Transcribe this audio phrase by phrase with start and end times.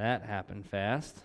[0.00, 1.18] That happened fast.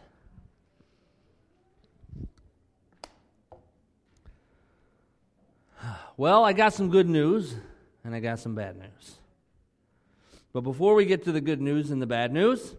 [6.18, 7.56] Well, I got some good news
[8.04, 9.16] and I got some bad news.
[10.52, 12.76] But before we get to the good news and the bad news,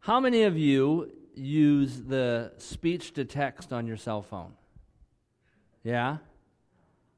[0.00, 4.52] how many of you use the speech to text on your cell phone?
[5.82, 6.18] Yeah?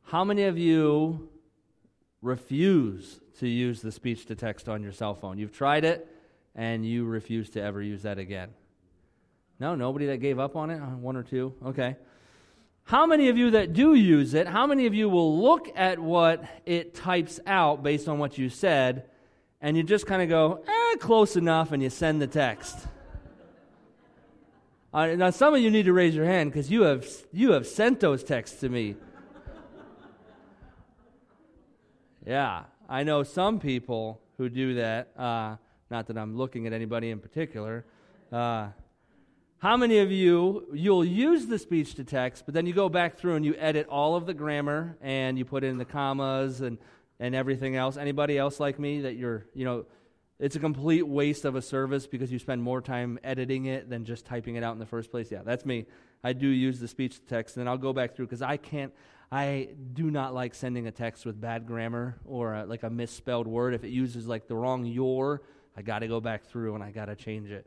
[0.04, 1.29] How many of you
[2.23, 5.38] refuse to use the speech to text on your cell phone?
[5.38, 6.16] You've tried it
[6.57, 8.48] and you refuse to ever use that again.
[9.60, 10.80] No, nobody that gave up on it?
[10.80, 11.55] One or two?
[11.65, 11.96] Okay.
[12.84, 15.98] How many of you that do use it, how many of you will look at
[15.98, 19.06] what it types out based on what you said,
[19.60, 22.87] and you just kind of go, eh, close enough, and you send the text?
[24.95, 27.66] Uh, now, some of you need to raise your hand because you have, you have
[27.66, 28.95] sent those texts to me.
[32.24, 35.09] yeah, I know some people who do that.
[35.18, 35.57] Uh,
[35.90, 37.84] not that I'm looking at anybody in particular.
[38.32, 38.68] Uh,
[39.58, 43.16] how many of you, you'll use the speech to text, but then you go back
[43.16, 46.78] through and you edit all of the grammar and you put in the commas and,
[47.18, 47.96] and everything else?
[47.96, 49.87] Anybody else like me that you're, you know,
[50.38, 54.04] it's a complete waste of a service because you spend more time editing it than
[54.04, 55.30] just typing it out in the first place?
[55.30, 55.87] Yeah, that's me.
[56.23, 58.59] I do use the speech to text, and then I'll go back through because I
[58.59, 58.93] can't,
[59.32, 63.46] I do not like sending a text with bad grammar or a, like a misspelled
[63.46, 63.73] word.
[63.73, 65.43] If it uses like the wrong your,
[65.77, 67.66] I got to go back through and I got to change it.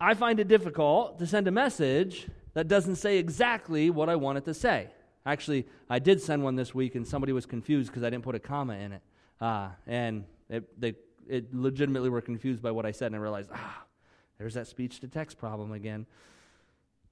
[0.00, 4.38] I find it difficult to send a message that doesn't say exactly what I want
[4.38, 4.88] it to say.
[5.26, 8.34] Actually, I did send one this week, and somebody was confused because I didn't put
[8.34, 9.02] a comma in it.
[9.40, 10.94] Uh, and it, they
[11.28, 13.84] it legitimately were confused by what I said, and I realized, ah,
[14.38, 16.06] there's that speech to text problem again.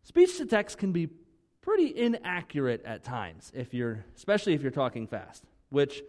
[0.03, 1.09] Speech to text can be
[1.61, 6.03] pretty inaccurate at times, if you're, especially if you're talking fast, which,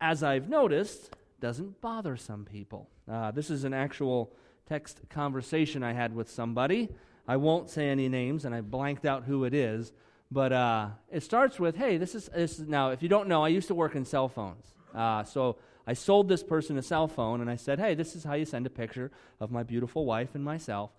[0.00, 1.10] as I've noticed,
[1.42, 2.88] doesn't bother some people.
[3.10, 4.32] Uh, this is an actual
[4.64, 6.88] text conversation I had with somebody.
[7.26, 9.92] I won't say any names, and I blanked out who it is.
[10.30, 12.90] But uh, it starts with, "Hey, this is, this is now.
[12.90, 16.28] If you don't know, I used to work in cell phones, uh, so I sold
[16.28, 18.70] this person a cell phone, and I said, "Hey, this is how you send a
[18.70, 19.10] picture
[19.40, 20.90] of my beautiful wife and myself."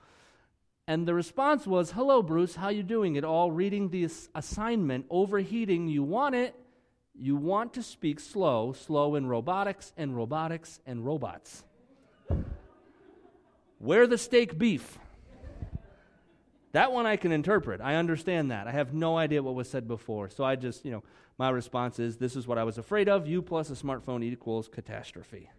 [0.87, 2.55] And the response was, "Hello, Bruce.
[2.55, 3.15] How you doing?
[3.15, 5.87] It all reading the assignment, overheating.
[5.87, 6.53] You want it?
[7.15, 11.63] You want to speak slow, slow in robotics and robotics and robots."
[13.79, 14.97] Where the steak beef?
[16.71, 17.81] That one I can interpret.
[17.81, 18.67] I understand that.
[18.67, 20.29] I have no idea what was said before.
[20.29, 21.03] So I just, you know,
[21.37, 23.27] my response is this is what I was afraid of.
[23.27, 25.49] You plus a smartphone equals catastrophe.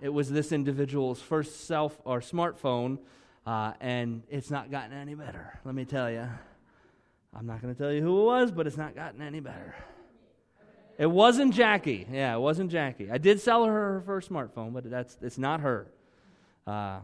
[0.00, 2.98] it was this individual's first self or smartphone,
[3.46, 5.58] uh, and it's not gotten any better.
[5.64, 6.28] Let me tell you.
[7.34, 9.74] I'm not going to tell you who it was, but it's not gotten any better.
[10.98, 12.06] It wasn't Jackie.
[12.10, 13.10] Yeah, it wasn't Jackie.
[13.10, 15.88] I did sell her her first smartphone, but that's it's not her.
[16.66, 17.00] Uh,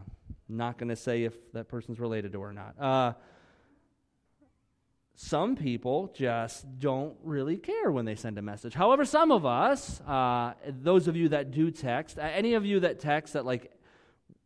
[0.49, 2.79] not going to say if that person's related to her or not.
[2.79, 3.13] Uh,
[5.15, 8.73] some people just don't really care when they send a message.
[8.73, 12.99] However, some of us, uh, those of you that do text, any of you that
[12.99, 13.71] text that like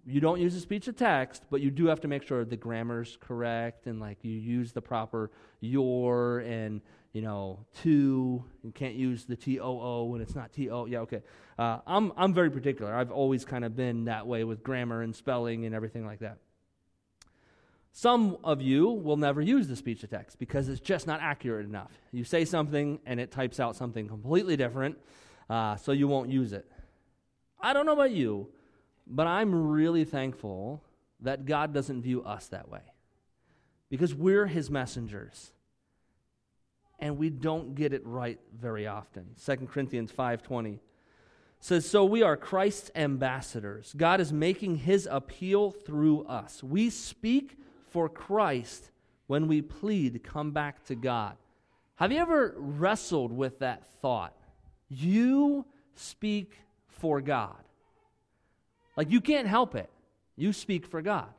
[0.05, 2.57] you don't use a speech to text, but you do have to make sure the
[2.57, 5.31] grammar's correct and like you use the proper
[5.61, 6.81] your and
[7.17, 8.43] you know, to.
[8.63, 10.85] You can't use the T O O when it's not T O.
[10.85, 11.23] Yeah, okay.
[11.57, 12.93] Uh, I'm, I'm very particular.
[12.93, 16.37] I've always kind of been that way with grammar and spelling and everything like that.
[17.91, 21.65] Some of you will never use the speech to text because it's just not accurate
[21.65, 21.91] enough.
[22.11, 24.99] You say something and it types out something completely different,
[25.49, 26.71] uh, so you won't use it.
[27.59, 28.49] I don't know about you,
[29.07, 30.83] but I'm really thankful
[31.21, 32.83] that God doesn't view us that way
[33.89, 35.51] because we're his messengers
[36.99, 39.27] and we don't get it right very often.
[39.43, 40.79] 2 Corinthians 5:20
[41.59, 43.93] says so we are Christ's ambassadors.
[43.97, 46.63] God is making his appeal through us.
[46.63, 47.57] We speak
[47.89, 48.91] for Christ
[49.27, 51.35] when we plead come back to God.
[51.95, 54.35] Have you ever wrestled with that thought?
[54.87, 55.65] You
[55.95, 56.53] speak
[56.87, 57.63] for God.
[58.95, 59.89] Like you can't help it.
[60.35, 61.29] You speak for God.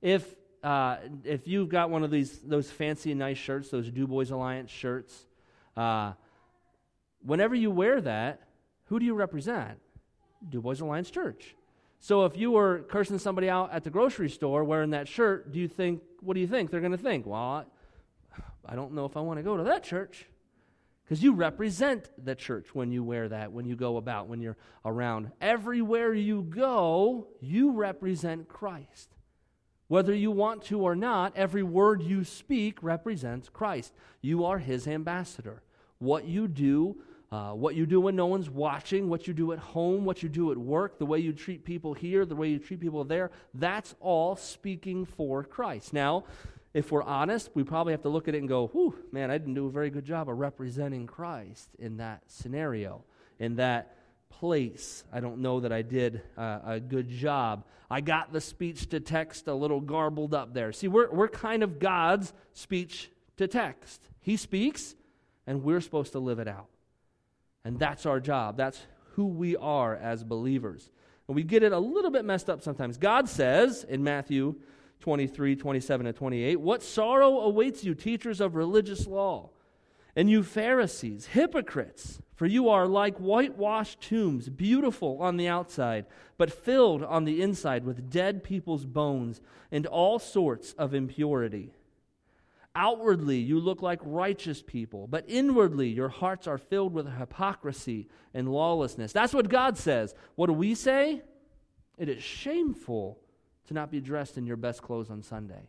[0.00, 0.34] If
[0.64, 4.70] uh, if you've got one of these those fancy nice shirts, those Du Bois Alliance
[4.70, 5.26] shirts,
[5.76, 6.14] uh,
[7.22, 8.40] whenever you wear that,
[8.86, 9.78] who do you represent?
[10.48, 11.54] Du Bois Alliance Church.
[12.00, 15.58] So if you were cursing somebody out at the grocery store wearing that shirt, do
[15.58, 17.26] you think what do you think they're going to think?
[17.26, 17.66] Well,
[18.66, 20.26] I, don't know if I want to go to that church.
[21.04, 24.56] Because you represent the church when you wear that, when you go about, when you're
[24.86, 25.32] around.
[25.38, 29.10] Everywhere you go, you represent Christ.
[29.88, 33.92] Whether you want to or not, every word you speak represents Christ.
[34.22, 35.62] You are his ambassador.
[35.98, 36.96] What you do,
[37.30, 40.28] uh, what you do when no one's watching, what you do at home, what you
[40.28, 43.30] do at work, the way you treat people here, the way you treat people there,
[43.52, 45.92] that's all speaking for Christ.
[45.92, 46.24] Now,
[46.72, 49.38] if we're honest, we probably have to look at it and go, whew, man, I
[49.38, 53.04] didn't do a very good job of representing Christ in that scenario,
[53.38, 53.96] in that
[54.38, 55.04] place.
[55.12, 57.64] I don't know that I did uh, a good job.
[57.90, 60.72] I got the speech to text a little garbled up there.
[60.72, 64.00] See, we're, we're kind of God's speech to text.
[64.20, 64.94] He speaks,
[65.46, 66.68] and we're supposed to live it out.
[67.64, 68.56] And that's our job.
[68.56, 68.80] That's
[69.12, 70.90] who we are as believers.
[71.28, 72.98] And we get it a little bit messed up sometimes.
[72.98, 74.56] God says in Matthew
[75.00, 79.50] 23, 27, and 28, What sorrow awaits you, teachers of religious law,
[80.16, 82.20] and you Pharisees, hypocrites!
[82.34, 86.06] For you are like whitewashed tombs, beautiful on the outside,
[86.36, 89.40] but filled on the inside with dead people's bones
[89.70, 91.72] and all sorts of impurity.
[92.74, 98.50] Outwardly, you look like righteous people, but inwardly, your hearts are filled with hypocrisy and
[98.50, 99.12] lawlessness.
[99.12, 100.12] That's what God says.
[100.34, 101.22] What do we say?
[101.96, 103.20] It is shameful
[103.68, 105.68] to not be dressed in your best clothes on Sunday.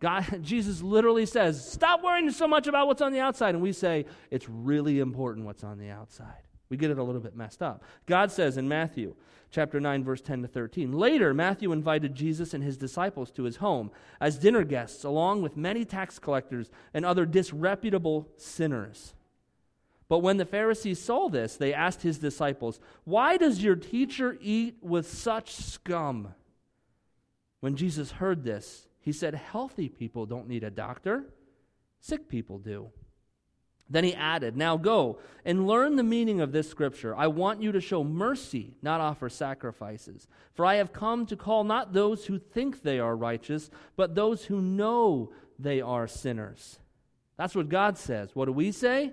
[0.00, 3.54] God, Jesus literally says, Stop worrying so much about what's on the outside.
[3.54, 6.42] And we say, It's really important what's on the outside.
[6.68, 7.84] We get it a little bit messed up.
[8.06, 9.14] God says in Matthew
[9.50, 10.92] chapter 9 verse 10 to 13.
[10.92, 13.90] Later, Matthew invited Jesus and his disciples to his home
[14.20, 19.14] as dinner guests along with many tax collectors and other disreputable sinners.
[20.08, 24.76] But when the Pharisees saw this, they asked his disciples, "Why does your teacher eat
[24.80, 26.34] with such scum?"
[27.60, 31.26] When Jesus heard this, he said, Healthy people don't need a doctor,
[32.00, 32.90] sick people do.
[33.88, 37.14] Then he added, Now go and learn the meaning of this scripture.
[37.14, 40.26] I want you to show mercy, not offer sacrifices.
[40.54, 44.46] For I have come to call not those who think they are righteous, but those
[44.46, 46.80] who know they are sinners.
[47.36, 48.34] That's what God says.
[48.34, 49.12] What do we say?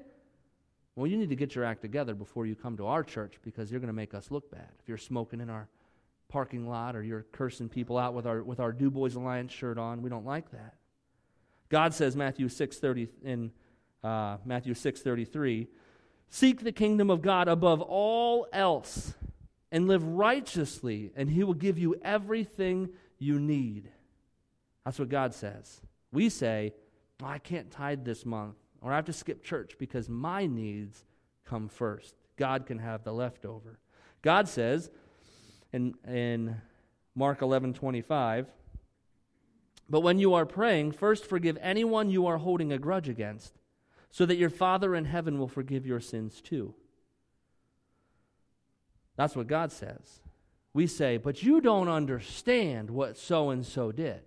[0.95, 3.69] Well, you need to get your act together before you come to our church because
[3.69, 4.69] you're going to make us look bad.
[4.81, 5.67] If you're smoking in our
[6.29, 9.77] parking lot or you're cursing people out with our, with our Du Bois Alliance shirt
[9.77, 10.01] on.
[10.01, 10.75] We don't like that.
[11.69, 13.51] God says, Matthew 6.30, in
[14.03, 15.67] uh, Matthew 6.33,
[16.33, 19.13] Seek the kingdom of God above all else
[19.71, 23.91] and live righteously, and he will give you everything you need.
[24.83, 25.79] That's what God says.
[26.11, 26.73] We say,
[27.21, 31.05] oh, I can't tithe this month, or I have to skip church because my needs
[31.45, 32.15] come first.
[32.35, 33.77] God can have the leftover.
[34.23, 34.89] God says,
[35.73, 36.61] in, in
[37.15, 38.47] Mark 11 25.
[39.89, 43.59] But when you are praying, first forgive anyone you are holding a grudge against,
[44.09, 46.73] so that your Father in heaven will forgive your sins too.
[49.15, 50.21] That's what God says.
[50.73, 54.21] We say, but you don't understand what so and so did.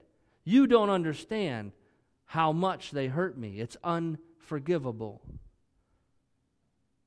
[0.44, 1.72] You don't understand
[2.26, 3.58] how much they hurt me.
[3.58, 5.22] It's unforgivable.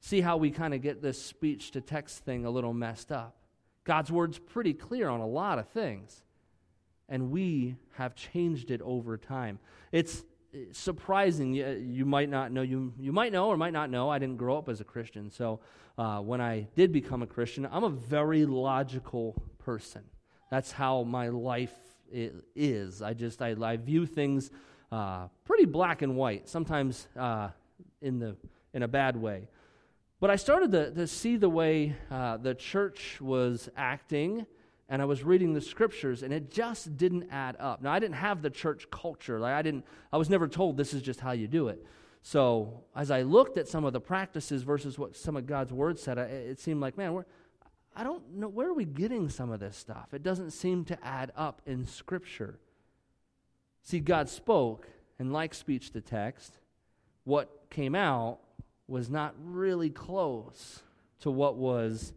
[0.01, 3.38] See how we kind of get this speech to text thing a little messed up.
[3.89, 6.21] God's word's pretty clear on a lot of things.
[7.09, 9.57] And we have changed it over time.
[9.91, 10.23] It's
[10.73, 11.55] surprising.
[11.55, 14.07] You, might not know, you, you might know or might not know.
[14.07, 15.31] I didn't grow up as a Christian.
[15.31, 15.61] So
[15.97, 20.03] uh, when I did become a Christian, I'm a very logical person.
[20.51, 21.73] That's how my life
[22.11, 23.01] is.
[23.01, 24.51] I just, I, I view things
[24.91, 27.49] uh, pretty black and white, sometimes uh,
[28.03, 28.35] in, the,
[28.75, 29.47] in a bad way.
[30.19, 34.45] But I started to, to see the way uh, the church was acting,
[34.89, 37.81] and I was reading the scriptures, and it just didn't add up.
[37.81, 39.39] Now, I didn't have the church culture.
[39.39, 41.85] Like I, didn't, I was never told this is just how you do it.
[42.21, 45.97] So, as I looked at some of the practices versus what some of God's word
[45.97, 47.23] said, I, it seemed like, man,
[47.95, 50.13] I don't know, where are we getting some of this stuff?
[50.13, 52.59] It doesn't seem to add up in Scripture.
[53.83, 56.57] See, God spoke, and like speech to text,
[57.23, 58.39] what came out
[58.89, 60.81] was not really close
[61.21, 62.13] to what was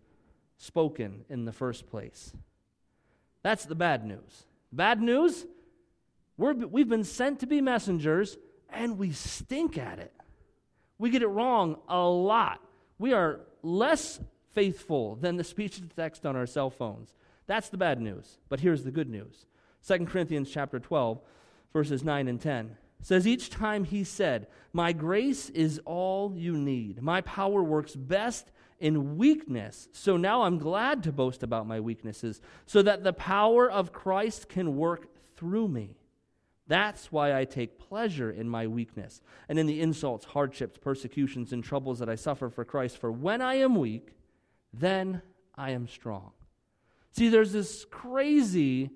[0.59, 2.33] spoken in the first place.
[3.43, 4.45] That's the bad news.
[4.73, 5.45] Bad news,
[6.37, 8.39] we're, we've been sent to be messengers
[8.71, 10.13] and we stink at it.
[10.99, 12.61] We get it wrong a lot.
[12.99, 14.21] We are less
[14.53, 17.13] faithful than the speech to text on our cell phones.
[17.47, 18.39] That's the bad news.
[18.49, 19.47] But here's the good news
[19.87, 21.21] 2 Corinthians chapter 12,
[21.73, 27.03] verses 9 and 10 says each time he said, My grace is all you need.
[27.03, 29.89] My power works best in weakness.
[29.93, 34.49] So now I'm glad to boast about my weaknesses, so that the power of Christ
[34.49, 35.97] can work through me.
[36.69, 41.63] That's why I take pleasure in my weakness and in the insults, hardships, persecutions, and
[41.63, 42.99] troubles that I suffer for Christ.
[42.99, 44.15] For when I am weak,
[44.73, 45.23] then
[45.55, 46.33] I am strong.
[47.11, 48.91] See, there's this crazy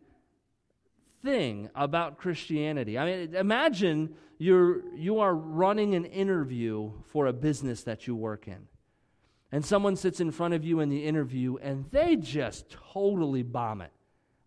[1.27, 2.97] thing about Christianity.
[2.97, 8.47] I mean, imagine you're, you are running an interview for a business that you work
[8.47, 8.69] in.
[9.53, 13.81] and someone sits in front of you in the interview and they just totally bomb
[13.81, 13.93] it.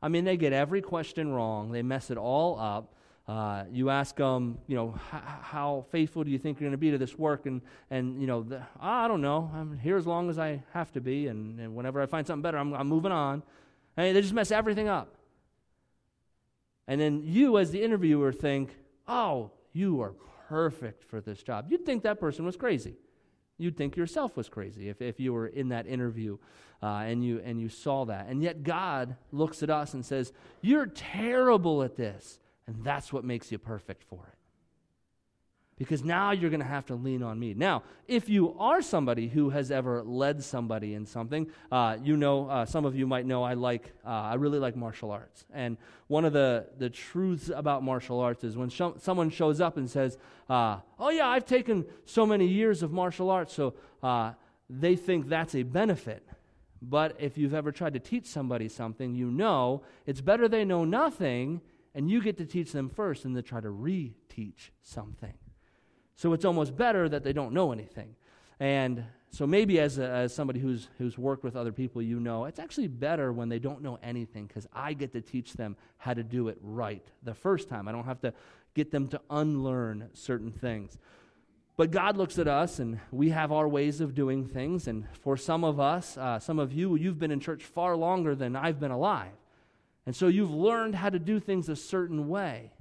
[0.01, 2.93] I mean, they get every question wrong, they mess it all up.
[3.27, 4.95] Uh, you ask them, you know,
[5.41, 7.45] how faithful do you think you're going to be to this work?
[7.45, 9.51] And, and you know, the, I don't know.
[9.53, 11.27] I'm here as long as I have to be.
[11.27, 13.43] And, and whenever I find something better, I'm, I'm moving on.
[13.97, 15.13] And they just mess everything up.
[16.89, 18.75] And then you, as the interviewer, think,
[19.07, 20.13] oh, you are
[20.47, 21.67] perfect for this job.
[21.69, 22.95] You'd think that person was crazy.
[23.59, 26.39] You'd think yourself was crazy if, if you were in that interview
[26.81, 28.25] uh, and, you, and you saw that.
[28.27, 32.39] And yet God looks at us and says, You're terrible at this.
[32.65, 34.38] And that's what makes you perfect for it
[35.79, 37.53] because now you're going to have to lean on me.
[37.53, 42.49] Now, if you are somebody who has ever led somebody in something, uh, you know,
[42.49, 45.45] uh, some of you might know I like, uh, I really like martial arts.
[45.53, 49.77] And one of the, the truths about martial arts is when sh- someone shows up
[49.77, 50.17] and says,
[50.49, 54.33] uh, Oh, yeah, I've taken so many years of martial arts, so uh,
[54.69, 56.27] they think that's a benefit.
[56.81, 60.83] But if you've ever tried to teach somebody something, you know it's better they know
[60.83, 61.61] nothing
[61.95, 65.33] and you get to teach them first than to try to reteach something.
[66.19, 68.13] So it's almost better that they don't know anything.
[68.59, 72.43] And so maybe as, a, as somebody who's, who's worked with other people, you know,
[72.43, 76.13] it's actually better when they don't know anything because I get to teach them how
[76.13, 77.87] to do it right the first time.
[77.87, 78.33] I don't have to
[78.73, 80.97] get them to unlearn certain things.
[81.77, 84.89] But God looks at us and we have our ways of doing things.
[84.89, 88.35] And for some of us, uh, some of you, you've been in church far longer
[88.35, 89.31] than I've been alive.
[90.05, 92.73] And so you've learned how to do things a certain way.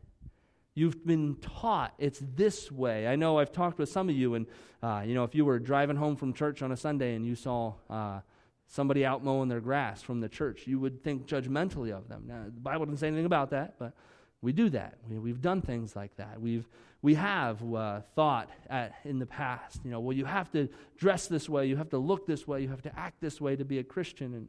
[0.79, 3.09] You've been taught it's this way.
[3.09, 4.47] I know I've talked with some of you, and
[4.81, 7.35] uh, you know, if you were driving home from church on a Sunday and you
[7.35, 8.21] saw uh,
[8.69, 12.27] somebody out mowing their grass from the church, you would think judgmentally of them.
[12.29, 13.93] Now, the Bible doesn't say anything about that, but
[14.41, 14.99] we do that.
[15.11, 16.41] We, have done things like that.
[16.41, 16.69] We've
[17.03, 21.27] we have uh, thought at, in the past, you know, well, you have to dress
[21.27, 23.65] this way, you have to look this way, you have to act this way to
[23.65, 24.49] be a Christian, and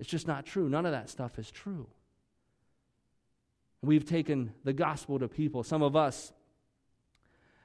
[0.00, 0.68] it's just not true.
[0.68, 1.86] None of that stuff is true.
[3.84, 5.62] We've taken the gospel to people.
[5.62, 6.32] Some of us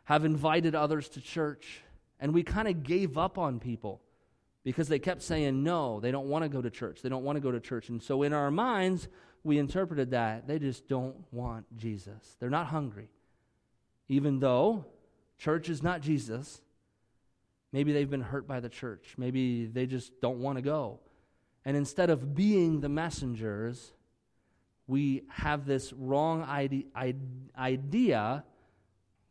[0.04, 1.82] have invited others to church,
[2.20, 4.02] and we kind of gave up on people
[4.64, 7.02] because they kept saying no, they don't want to go to church.
[7.02, 7.90] They don't want to go to church.
[7.90, 9.08] And so in our minds,
[9.44, 12.36] we interpreted that they just don't want Jesus.
[12.40, 13.10] They're not hungry.
[14.10, 14.86] Even though
[15.38, 16.62] church is not Jesus,
[17.72, 19.14] maybe they've been hurt by the church.
[19.18, 21.00] Maybe they just don't want to go.
[21.64, 23.94] And instead of being the messengers,
[24.90, 26.42] we have this wrong
[27.56, 28.44] idea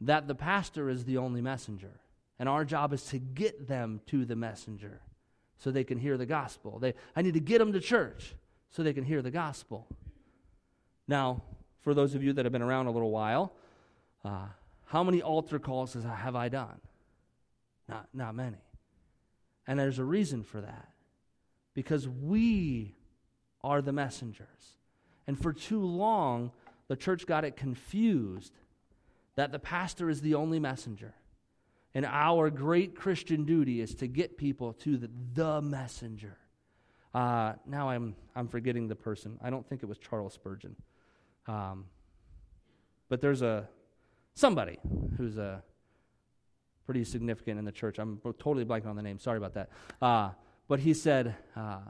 [0.01, 2.01] that the pastor is the only messenger.
[2.39, 5.01] And our job is to get them to the messenger
[5.57, 6.79] so they can hear the gospel.
[6.79, 8.37] They, I need to get them to church
[8.71, 9.89] so they can hear the gospel.
[11.09, 11.43] Now,
[11.81, 13.53] for those of you that have been around a little while,
[14.25, 14.47] uh,
[14.87, 16.81] how many altar calls have I done?
[17.89, 18.63] Not, not many.
[19.67, 20.89] And there's a reason for that.
[21.75, 22.95] Because we
[23.65, 24.78] are the messengers.
[25.29, 26.51] And for too long,
[26.89, 28.55] the church got it confused
[29.37, 31.15] that the pastor is the only messenger.
[31.95, 36.39] And our great Christian duty is to get people to the, the messenger.
[37.15, 39.39] Uh, now I'm, I'm forgetting the person.
[39.43, 40.75] I don't think it was Charles Spurgeon.
[41.47, 41.85] Um,
[43.09, 43.69] but there's a
[44.35, 44.79] somebody
[45.17, 45.63] who's a
[46.87, 47.99] pretty significant in the church.
[47.99, 49.19] I'm totally blanking on the name.
[49.19, 49.69] Sorry about that.
[50.01, 50.31] Uh,
[50.69, 51.81] but he said, uh,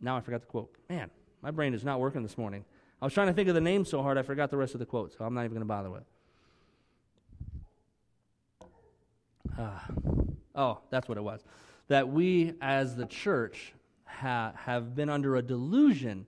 [0.00, 0.74] now I forgot the quote.
[0.88, 1.10] Man,
[1.42, 2.64] my brain is not working this morning.
[3.00, 4.80] I was trying to think of the name so hard I forgot the rest of
[4.80, 6.06] the quote, so I'm not even going to bother with it.
[9.58, 9.78] Uh,
[10.54, 11.42] oh, that's what it was.
[11.88, 13.72] That we as the church
[14.04, 16.26] ha- have been under a delusion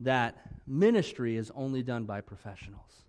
[0.00, 3.04] that ministry is only done by professionals.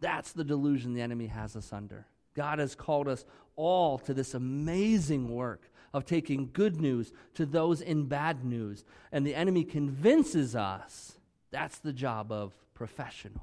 [0.00, 2.06] That's the delusion the enemy has us under.
[2.34, 3.24] God has called us
[3.56, 8.84] all to this amazing work of taking good news to those in bad news.
[9.10, 11.18] And the enemy convinces us
[11.50, 13.40] that's the job of professionals.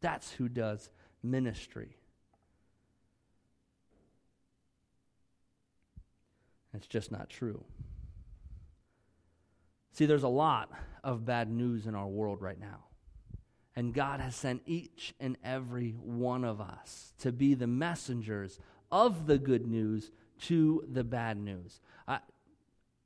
[0.00, 0.90] That's who does
[1.22, 1.96] ministry.
[6.74, 7.64] It's just not true.
[9.92, 10.70] See, there's a lot
[11.04, 12.84] of bad news in our world right now.
[13.74, 18.58] And God has sent each and every one of us to be the messengers
[18.90, 20.10] of the good news
[20.42, 21.80] to the bad news.
[22.06, 22.18] I,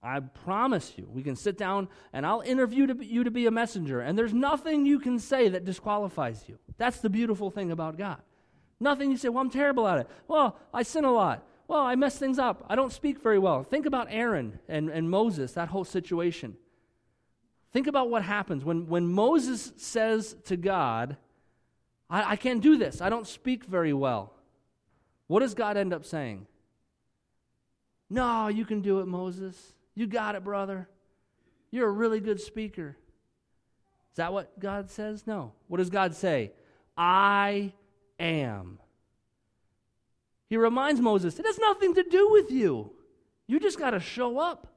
[0.02, 3.50] I promise you, we can sit down and I'll interview to, you to be a
[3.50, 6.58] messenger, and there's nothing you can say that disqualifies you.
[6.78, 8.20] That's the beautiful thing about God.
[8.78, 10.08] Nothing you say, well, I'm terrible at it.
[10.28, 11.46] Well, I sin a lot.
[11.66, 12.64] Well, I mess things up.
[12.68, 13.62] I don't speak very well.
[13.62, 16.56] Think about Aaron and, and Moses, that whole situation.
[17.72, 21.16] Think about what happens when, when Moses says to God,
[22.08, 23.00] I, I can't do this.
[23.00, 24.32] I don't speak very well.
[25.26, 26.46] What does God end up saying?
[28.08, 29.74] No, you can do it, Moses.
[29.94, 30.88] You got it, brother.
[31.70, 32.96] You're a really good speaker.
[34.12, 35.26] Is that what God says?
[35.26, 35.52] No.
[35.68, 36.52] What does God say?
[36.96, 37.72] I
[38.18, 38.78] am.
[40.48, 42.92] He reminds Moses, it has nothing to do with you.
[43.46, 44.75] You just got to show up.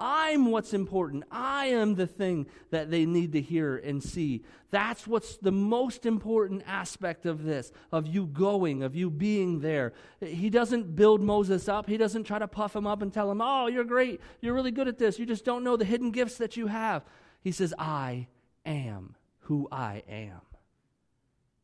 [0.00, 1.24] I'm what's important.
[1.30, 4.44] I am the thing that they need to hear and see.
[4.70, 9.92] That's what's the most important aspect of this, of you going, of you being there.
[10.20, 11.88] He doesn't build Moses up.
[11.88, 14.20] He doesn't try to puff him up and tell him, oh, you're great.
[14.40, 15.18] You're really good at this.
[15.18, 17.04] You just don't know the hidden gifts that you have.
[17.40, 18.28] He says, I
[18.64, 20.42] am who I am.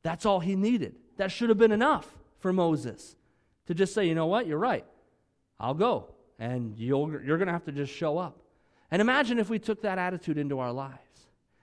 [0.03, 0.97] That's all he needed.
[1.19, 3.15] That should have been enough for Moses
[3.67, 4.85] to just say, you know what, you're right.
[5.61, 6.15] I'll go.
[6.39, 8.39] And you'll, you're going to have to just show up.
[8.91, 10.99] And imagine if we took that attitude into our lives.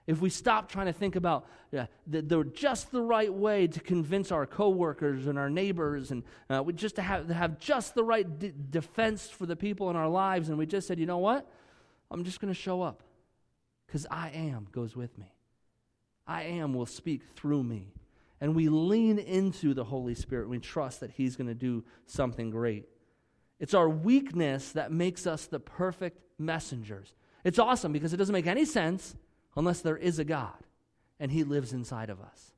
[0.08, 3.80] If we stopped trying to think about yeah, the, the, just the right way to
[3.80, 7.96] convince our coworkers and our neighbors, and uh, we just to have, to have just
[7.96, 8.28] the right
[8.72, 11.50] defense for the people in our lives, and we just said, you know what?
[12.10, 13.04] I'm just going to show up
[13.88, 15.34] because I am goes with me.
[16.28, 17.94] I am will speak through me.
[18.42, 20.50] And we lean into the Holy Spirit.
[20.50, 22.86] We trust that He's going to do something great.
[23.62, 27.14] It's our weakness that makes us the perfect messengers.
[27.44, 29.16] It's awesome because it doesn't make any sense
[29.56, 30.58] unless there is a God
[31.20, 32.54] and He lives inside of us.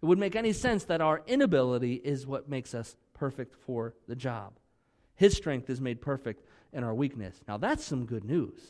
[0.00, 4.14] It would make any sense that our inability is what makes us perfect for the
[4.14, 4.52] job.
[5.16, 7.40] His strength is made perfect in our weakness.
[7.48, 8.60] Now, that's some good news.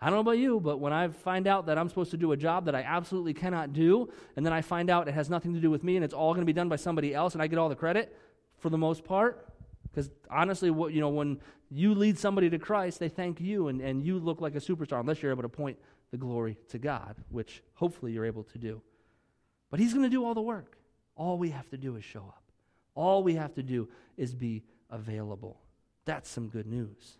[0.00, 2.30] I don't know about you, but when I find out that I'm supposed to do
[2.30, 5.54] a job that I absolutely cannot do, and then I find out it has nothing
[5.54, 7.42] to do with me and it's all going to be done by somebody else and
[7.42, 8.16] I get all the credit
[8.58, 9.48] for the most part,
[9.94, 11.38] because honestly, what, you know, when
[11.70, 15.00] you lead somebody to Christ, they thank you, and, and you look like a superstar
[15.00, 15.78] unless you're able to point
[16.10, 18.82] the glory to God, which hopefully you're able to do.
[19.70, 20.76] But He's going to do all the work.
[21.16, 22.42] All we have to do is show up.
[22.94, 25.60] All we have to do is be available.
[26.04, 27.16] That's some good news,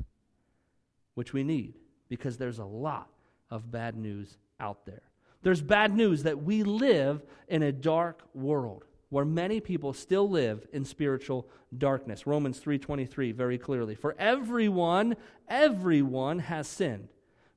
[1.15, 1.75] which we need
[2.09, 3.09] because there's a lot
[3.51, 5.03] of bad news out there.
[5.43, 10.67] There's bad news that we live in a dark world where many people still live
[10.73, 11.49] in spiritual
[11.79, 12.27] darkness.
[12.27, 13.95] Romans 3:23 very clearly.
[13.95, 15.15] For everyone,
[15.49, 17.11] everyone has sinned.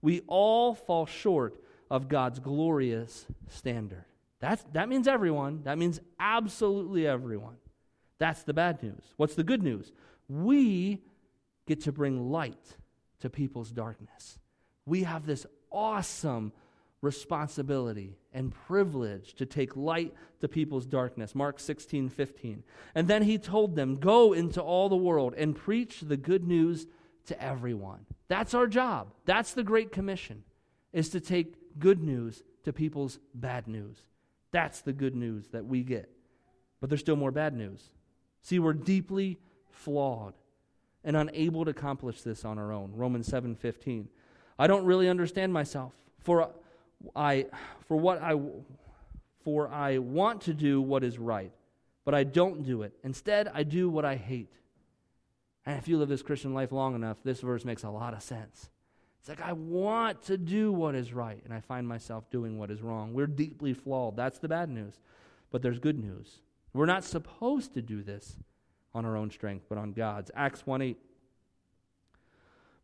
[0.04, 4.06] We all fall short of God's glorious standard.
[4.40, 5.64] That's, that means everyone.
[5.64, 7.58] That means absolutely everyone.
[8.20, 9.16] That's the bad news.
[9.16, 9.92] What's the good news?
[10.30, 11.02] We
[11.66, 12.76] get to bring light
[13.22, 14.38] to people's darkness.
[14.86, 16.54] We have this awesome
[17.02, 21.36] responsibility and privilege to take light to people's darkness.
[21.36, 22.64] Mark 16, 15.
[22.96, 26.88] And then he told them, Go into all the world and preach the good news
[27.26, 28.06] to everyone.
[28.28, 29.14] That's our job.
[29.26, 30.44] That's the Great Commission,
[30.92, 33.98] is to take good news to people's bad news.
[34.52, 36.10] That's the good news that we get.
[36.80, 37.82] But there's still more bad news.
[38.42, 40.34] See, we're deeply flawed
[41.04, 42.92] and unable to accomplish this on our own.
[42.94, 44.10] Romans 7:15.
[44.60, 46.50] I don't really understand myself, for
[47.16, 47.46] I,
[47.88, 48.40] for what I,
[49.44, 51.52] for I want to do what is right,
[52.06, 52.94] but I don't do it.
[53.04, 54.54] Instead, I do what I hate.
[55.66, 58.24] And if you live this Christian life long enough, this verse makes a lot of
[58.24, 58.70] sense.
[59.20, 62.72] It's like I want to do what is right, and I find myself doing what
[62.72, 63.14] is wrong.
[63.14, 64.16] We're deeply flawed.
[64.16, 65.00] That's the bad news.
[65.52, 66.40] But there's good news.
[66.74, 68.38] We're not supposed to do this
[68.94, 70.32] on our own strength, but on God's.
[70.36, 70.98] Acts 1 8.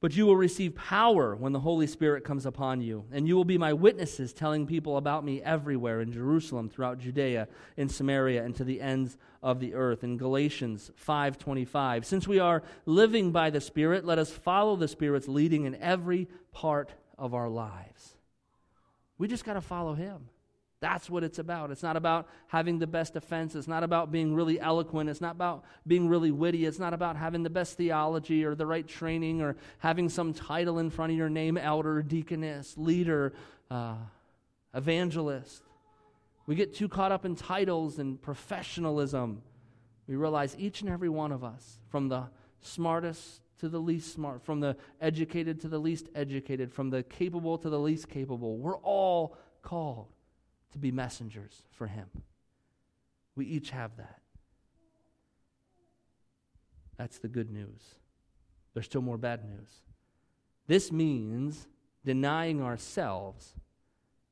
[0.04, 3.46] But you will receive power when the Holy Spirit comes upon you, and you will
[3.46, 8.54] be my witnesses, telling people about me everywhere in Jerusalem, throughout Judea, in Samaria, and
[8.58, 10.04] to the ends of the earth.
[10.04, 15.30] In Galatians 5:25, since we are living by the Spirit, let us follow the Spirit's
[15.30, 18.18] leading in every part of our lives.
[19.18, 20.28] We just got to follow Him.
[20.84, 21.72] That's what it's about.
[21.72, 23.56] It's not about having the best defense.
[23.56, 25.10] It's not about being really eloquent.
[25.10, 26.66] It's not about being really witty.
[26.66, 30.80] It's not about having the best theology or the right training or having some title
[30.80, 33.32] in front of your name elder, deaconess, leader,
[33.72, 33.96] uh,
[34.74, 35.64] evangelist.
[36.48, 39.42] We get too caught up in titles and professionalism.
[40.06, 42.26] We realize each and every one of us, from the
[42.60, 47.58] smartest to the least smart, from the educated to the least educated, from the capable
[47.60, 50.13] to the least capable, we're all called
[50.74, 52.08] to be messengers for Him.
[53.36, 54.20] We each have that.
[56.98, 57.96] That's the good news.
[58.74, 59.70] There's still more bad news.
[60.68, 61.68] This means
[62.06, 63.56] denying ourselves,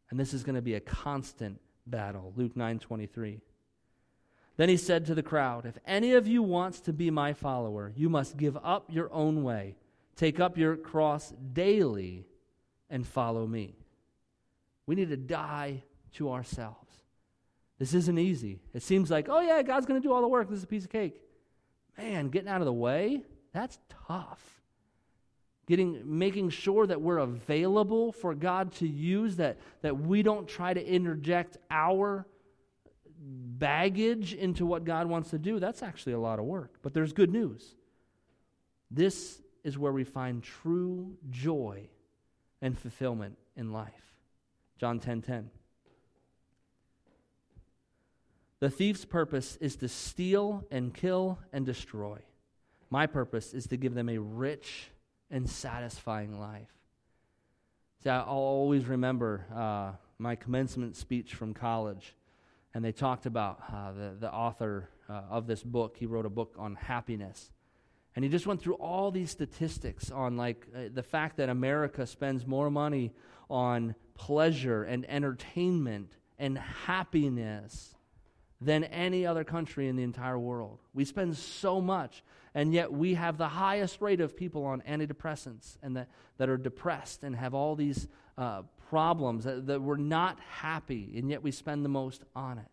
[0.09, 2.33] and this is going to be a constant battle.
[2.35, 3.41] Luke 9:23.
[4.57, 7.91] Then he said to the crowd, If any of you wants to be my follower,
[7.95, 9.75] you must give up your own way,
[10.15, 12.27] take up your cross daily,
[12.89, 13.75] and follow me.
[14.85, 16.89] We need to die to ourselves.
[17.79, 18.59] This isn't easy.
[18.73, 20.49] It seems like, oh, yeah, God's going to do all the work.
[20.49, 21.19] This is a piece of cake.
[21.97, 24.61] Man, getting out of the way, that's tough.
[25.67, 30.73] getting making sure that we're available for God to use that that we don't try
[30.73, 32.25] to interject our
[33.23, 37.13] baggage into what God wants to do that's actually a lot of work but there's
[37.13, 37.75] good news
[38.89, 41.87] this is where we find true joy
[42.61, 44.15] and fulfillment in life
[44.77, 45.49] John 10:10 10, 10.
[48.61, 52.19] The thief's purpose is to steal and kill and destroy.
[52.91, 54.91] My purpose is to give them a rich
[55.31, 56.69] and satisfying life.
[58.03, 62.15] See, I'll always remember uh, my commencement speech from college,
[62.75, 65.97] and they talked about uh, the, the author uh, of this book.
[65.97, 67.49] He wrote a book on happiness.
[68.15, 72.05] And he just went through all these statistics on like uh, the fact that America
[72.05, 73.11] spends more money
[73.49, 77.95] on pleasure and entertainment and happiness
[78.61, 80.79] than any other country in the entire world.
[80.93, 85.77] We spend so much, and yet we have the highest rate of people on antidepressants
[85.81, 90.39] and that, that are depressed and have all these uh, problems that, that we're not
[90.39, 92.67] happy, and yet we spend the most on it.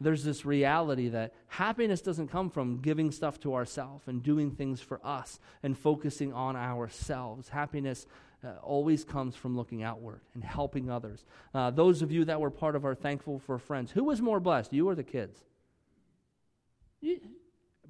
[0.00, 4.80] There's this reality that happiness doesn't come from giving stuff to ourselves and doing things
[4.80, 7.48] for us and focusing on ourselves.
[7.48, 8.06] Happiness
[8.44, 11.24] uh, always comes from looking outward and helping others.
[11.54, 14.40] Uh, those of you that were part of our Thankful for Friends, who was more
[14.40, 15.40] blessed, you or the kids?
[17.00, 17.20] You,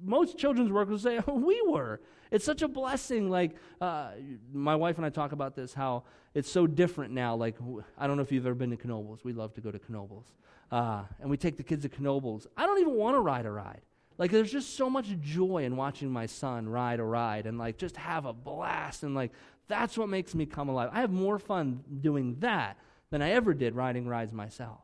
[0.01, 2.01] most children's workers say, oh, we were.
[2.31, 3.29] It's such a blessing.
[3.29, 4.11] Like, uh,
[4.51, 7.35] my wife and I talk about this, how it's so different now.
[7.35, 7.55] Like,
[7.97, 9.23] I don't know if you've ever been to Knoebels.
[9.23, 10.25] We love to go to Knoebels.
[10.71, 12.47] Uh, and we take the kids to Knoebels.
[12.57, 13.81] I don't even want to ride a ride.
[14.17, 17.77] Like, there's just so much joy in watching my son ride a ride and, like,
[17.77, 19.31] just have a blast and, like,
[19.67, 20.89] that's what makes me come alive.
[20.93, 22.77] I have more fun doing that
[23.09, 24.83] than I ever did riding rides myself.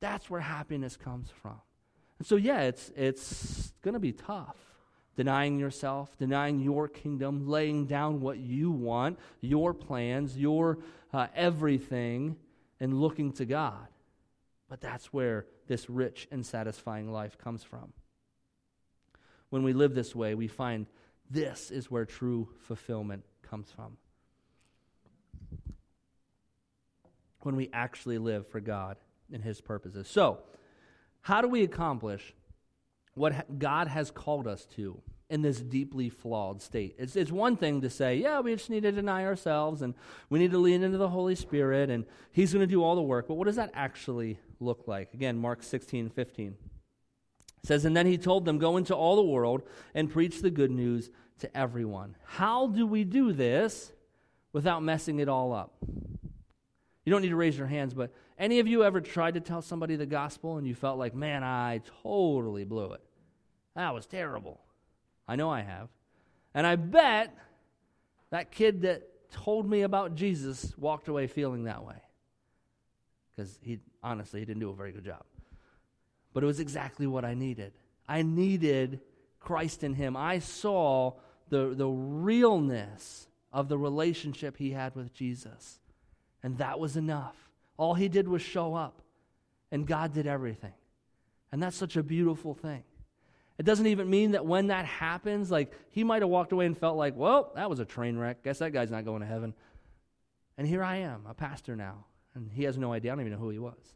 [0.00, 1.60] That's where happiness comes from.
[2.18, 4.56] And so, yeah, it's, it's going to be tough.
[5.14, 10.78] Denying yourself, denying your kingdom, laying down what you want, your plans, your
[11.12, 12.36] uh, everything,
[12.80, 13.88] and looking to God.
[14.70, 17.92] But that's where this rich and satisfying life comes from.
[19.52, 20.86] When we live this way, we find
[21.28, 23.98] this is where true fulfillment comes from.
[27.40, 28.96] When we actually live for God
[29.30, 30.08] and His purposes.
[30.08, 30.38] So,
[31.20, 32.32] how do we accomplish
[33.12, 36.94] what God has called us to in this deeply flawed state?
[36.96, 39.92] It's, it's one thing to say, yeah, we just need to deny ourselves and
[40.30, 43.02] we need to lean into the Holy Spirit and He's going to do all the
[43.02, 43.28] work.
[43.28, 45.12] But what does that actually look like?
[45.12, 46.54] Again, Mark 16, 15
[47.64, 49.62] says, And then he told them, Go into all the world
[49.94, 52.16] and preach the good news to everyone.
[52.24, 53.92] How do we do this
[54.52, 55.74] without messing it all up?
[57.04, 59.62] You don't need to raise your hands, but any of you ever tried to tell
[59.62, 63.00] somebody the gospel and you felt like, man, I totally blew it?
[63.74, 64.60] That was terrible.
[65.26, 65.88] I know I have.
[66.54, 67.36] And I bet
[68.30, 71.96] that kid that told me about Jesus walked away feeling that way.
[73.30, 75.24] Because he honestly he didn't do a very good job.
[76.32, 77.72] But it was exactly what I needed.
[78.08, 79.00] I needed
[79.40, 80.16] Christ in him.
[80.16, 81.14] I saw
[81.48, 85.78] the, the realness of the relationship he had with Jesus.
[86.42, 87.36] And that was enough.
[87.76, 89.02] All he did was show up,
[89.70, 90.74] and God did everything.
[91.50, 92.84] And that's such a beautiful thing.
[93.58, 96.76] It doesn't even mean that when that happens, like he might have walked away and
[96.76, 98.42] felt like, well, that was a train wreck.
[98.42, 99.54] Guess that guy's not going to heaven.
[100.56, 102.06] And here I am, a pastor now.
[102.34, 103.12] And he has no idea.
[103.12, 103.94] I don't even know who he was.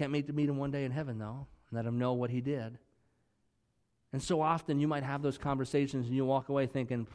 [0.00, 2.30] Can't wait to meet him one day in heaven, though, and let him know what
[2.30, 2.78] he did.
[4.14, 7.06] And so often you might have those conversations and you walk away thinking,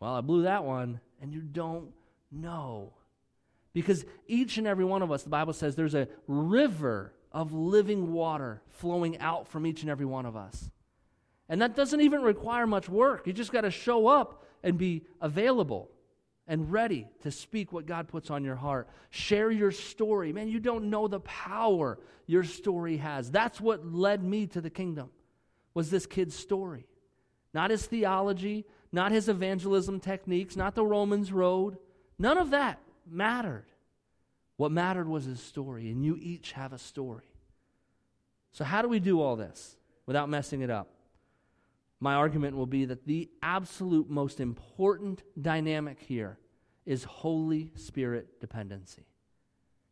[0.00, 1.90] well, I blew that one, and you don't
[2.30, 2.94] know.
[3.74, 8.14] Because each and every one of us, the Bible says, there's a river of living
[8.14, 10.70] water flowing out from each and every one of us.
[11.50, 13.26] And that doesn't even require much work.
[13.26, 15.90] You just got to show up and be available
[16.46, 18.88] and ready to speak what God puts on your heart.
[19.10, 20.32] Share your story.
[20.32, 23.30] Man, you don't know the power your story has.
[23.30, 25.10] That's what led me to the kingdom
[25.74, 26.86] was this kid's story.
[27.54, 31.78] Not his theology, not his evangelism techniques, not the Romans road.
[32.18, 32.78] None of that
[33.08, 33.66] mattered.
[34.56, 37.24] What mattered was his story, and you each have a story.
[38.52, 39.76] So, how do we do all this
[40.06, 40.91] without messing it up?
[42.02, 46.36] My argument will be that the absolute most important dynamic here
[46.84, 49.04] is Holy Spirit dependency.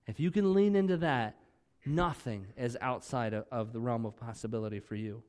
[0.08, 1.36] If you can lean into that,
[1.86, 5.22] nothing is outside of, of the realm of possibility for you.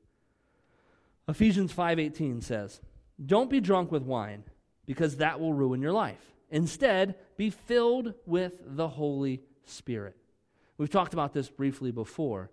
[1.27, 2.81] Ephesians 5:18 says,
[3.23, 4.43] "Don't be drunk with wine,
[4.87, 6.33] because that will ruin your life.
[6.49, 10.17] Instead, be filled with the Holy Spirit."
[10.79, 12.49] We've talked about this briefly before,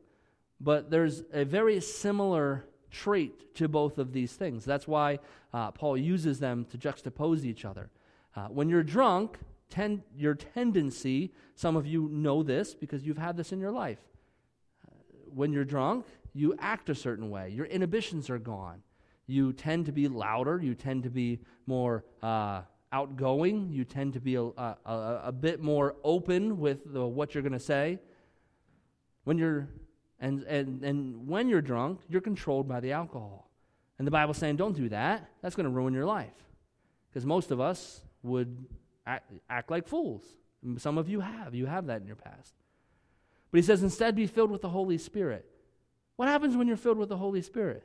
[0.61, 4.65] but there's a very similar trait to both of these things.
[4.65, 5.19] That's why
[5.53, 7.91] uh, Paul uses them to juxtapose each other.
[8.37, 13.37] Uh, when you're drunk, ten, your tendency, some of you know this because you've had
[13.37, 13.99] this in your life.
[14.87, 14.93] Uh,
[15.35, 18.83] when you're drunk, you act a certain way, your inhibitions are gone.
[19.27, 24.21] You tend to be louder, you tend to be more uh, outgoing, you tend to
[24.21, 24.77] be a, a,
[25.25, 27.99] a bit more open with the, what you're going to say.
[29.25, 29.69] When you're
[30.21, 33.49] and, and, and when you're drunk, you're controlled by the alcohol.
[33.99, 35.29] And the Bible's saying, don't do that.
[35.43, 36.35] That's going to ruin your life.
[37.09, 38.65] Because most of us would
[39.07, 40.23] act, act like fools.
[40.77, 41.55] Some of you have.
[41.55, 42.55] You have that in your past.
[43.51, 45.47] But he says, instead, be filled with the Holy Spirit.
[46.17, 47.83] What happens when you're filled with the Holy Spirit?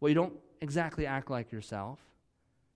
[0.00, 1.98] Well, you don't exactly act like yourself.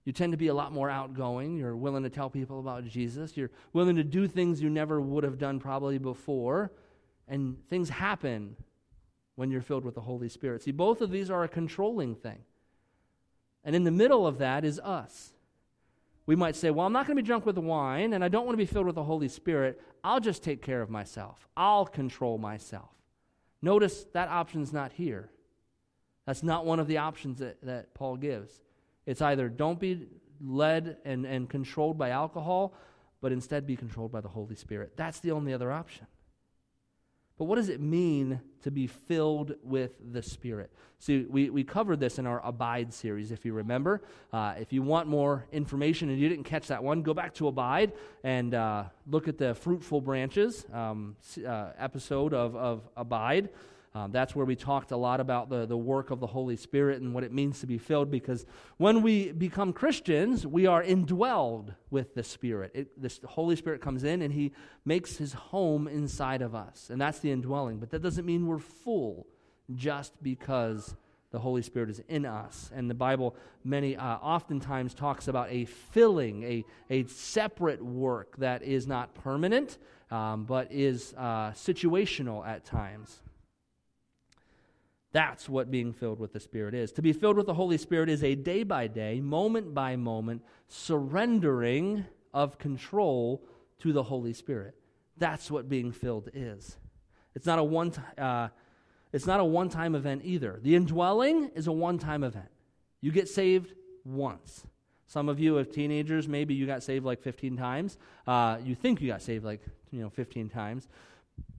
[0.04, 1.56] You tend to be a lot more outgoing.
[1.56, 3.37] You're willing to tell people about Jesus.
[3.37, 6.70] You're willing to do things you never would have done probably before.
[7.28, 8.56] And things happen
[9.37, 10.62] when you're filled with the Holy Spirit.
[10.62, 12.44] See, both of these are a controlling thing.
[13.64, 15.32] And in the middle of that is us.
[16.26, 18.46] We might say, Well, I'm not going to be drunk with wine, and I don't
[18.46, 19.80] want to be filled with the Holy Spirit.
[20.02, 22.90] I'll just take care of myself, I'll control myself.
[23.62, 25.30] Notice that option's not here.
[26.26, 28.60] That's not one of the options that, that Paul gives.
[29.06, 30.06] It's either don't be
[30.40, 32.74] led and, and controlled by alcohol,
[33.20, 34.92] but instead be controlled by the Holy Spirit.
[34.96, 36.06] That's the only other option.
[37.37, 40.70] But what does it mean to be filled with the Spirit?
[41.01, 44.03] See, we, we covered this in our Abide series, if you remember.
[44.33, 47.49] Uh, if you want more information and you didn't catch that one, go back to
[47.49, 47.92] Abide
[48.23, 51.16] and uh, look at the Fruitful Branches um,
[51.47, 53.51] uh, episode of, of Abide.
[53.96, 57.00] Um, that's where we talked a lot about the, the work of the Holy Spirit
[57.00, 58.44] and what it means to be filled because
[58.76, 62.72] when we become Christians, we are indwelled with the Spirit.
[62.74, 64.50] It, the Holy Spirit comes in and He
[64.85, 66.90] makes His home inside of us.
[66.90, 67.78] And that's the indwelling.
[67.78, 69.28] But that doesn't mean we're full
[69.76, 70.96] just because
[71.30, 72.72] the Holy Spirit is in us.
[72.74, 78.64] And the Bible many uh, oftentimes talks about a filling, a, a separate work that
[78.64, 79.78] is not permanent,
[80.11, 83.20] um, but is uh, situational at times.
[85.14, 86.90] That's what being filled with the Spirit is.
[86.90, 90.42] To be filled with the Holy Spirit is a day by day, moment by moment
[90.66, 93.40] surrendering of control
[93.79, 94.74] to the Holy Spirit.
[95.16, 96.79] That's what being filled is.
[97.37, 97.92] It's not a one.
[98.18, 98.48] Uh,
[99.12, 100.59] it's not a one-time event either.
[100.61, 102.50] The indwelling is a one-time event.
[103.00, 103.72] You get saved
[104.05, 104.66] once.
[105.07, 107.98] Some of you, as teenagers, maybe you got saved like 15 times.
[108.27, 109.61] Uh, you think you got saved like
[109.92, 110.88] you know 15 times,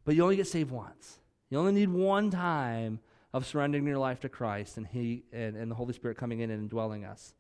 [0.04, 1.20] but you only get saved once.
[1.50, 3.00] You only need one time
[3.36, 6.50] of surrendering your life to Christ and, he, and, and the Holy Spirit coming in
[6.50, 7.34] and indwelling us.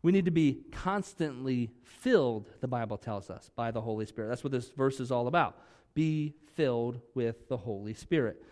[0.00, 4.28] We need to be constantly filled, the Bible tells us, by the Holy Spirit.
[4.28, 5.58] That's what this verse is all about.
[5.92, 8.42] Be filled with the Holy Spirit.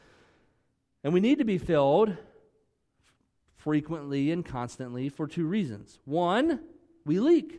[1.02, 2.14] And we need to be filled
[3.56, 5.98] frequently and constantly for two reasons.
[6.04, 6.60] One,
[7.06, 7.58] we leak.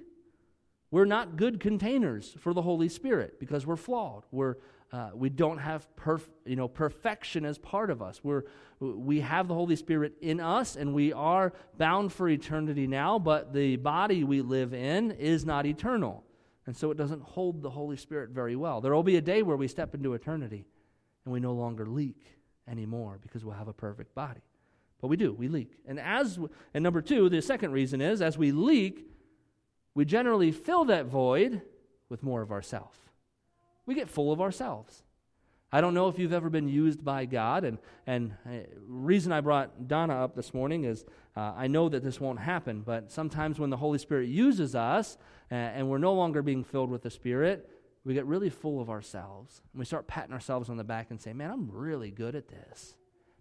[0.91, 4.25] We're not good containers for the Holy Spirit because we're flawed.
[4.29, 4.57] We're
[4.93, 8.23] uh, we don't have perf- you know, perfection as part of us.
[8.23, 8.43] We're,
[8.79, 13.53] we have the Holy Spirit in us, and we are bound for eternity now, but
[13.53, 16.23] the body we live in is not eternal.
[16.67, 18.81] And so it doesn't hold the Holy Spirit very well.
[18.81, 20.67] There will be a day where we step into eternity
[21.25, 24.41] and we no longer leak anymore because we'll have a perfect body.
[25.01, 25.71] But we do, we leak.
[25.87, 26.39] And as
[26.73, 29.07] and number 2, the second reason is as we leak,
[29.95, 31.63] we generally fill that void
[32.09, 32.97] with more of ourself.
[33.85, 35.03] We get full of ourselves.
[35.73, 39.41] I don't know if you've ever been used by God, and and uh, reason I
[39.41, 41.03] brought Donna up this morning is
[41.35, 45.17] uh, I know that this won't happen, but sometimes when the Holy Spirit uses us
[45.51, 47.67] uh, and we're no longer being filled with the Spirit,
[48.05, 51.19] we get really full of ourselves, and we start patting ourselves on the back and
[51.19, 52.95] say, "Man, I'm really good at this.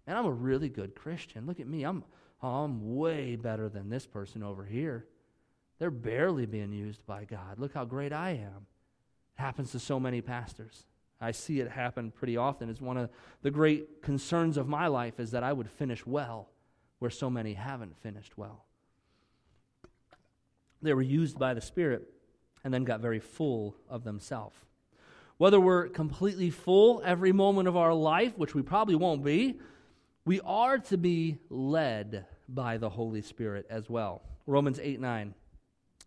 [0.07, 1.45] Man, I'm a really good Christian.
[1.45, 1.83] Look at me.
[1.83, 2.03] I'm
[2.41, 5.05] oh, I'm way better than this person over here.
[5.77, 7.59] They're barely being used by God.
[7.59, 8.65] Look how great I am."
[9.37, 10.85] It happens to so many pastors.
[11.19, 12.69] I see it happen pretty often.
[12.69, 13.09] It's one of
[13.41, 16.49] the great concerns of my life is that I would finish well
[16.99, 18.65] where so many haven't finished well.
[20.81, 22.03] They were used by the Spirit
[22.63, 24.55] and then got very full of themselves.
[25.37, 29.59] Whether we're completely full every moment of our life, which we probably won't be,
[30.25, 34.21] we are to be led by the Holy Spirit as well.
[34.45, 35.33] Romans 8 9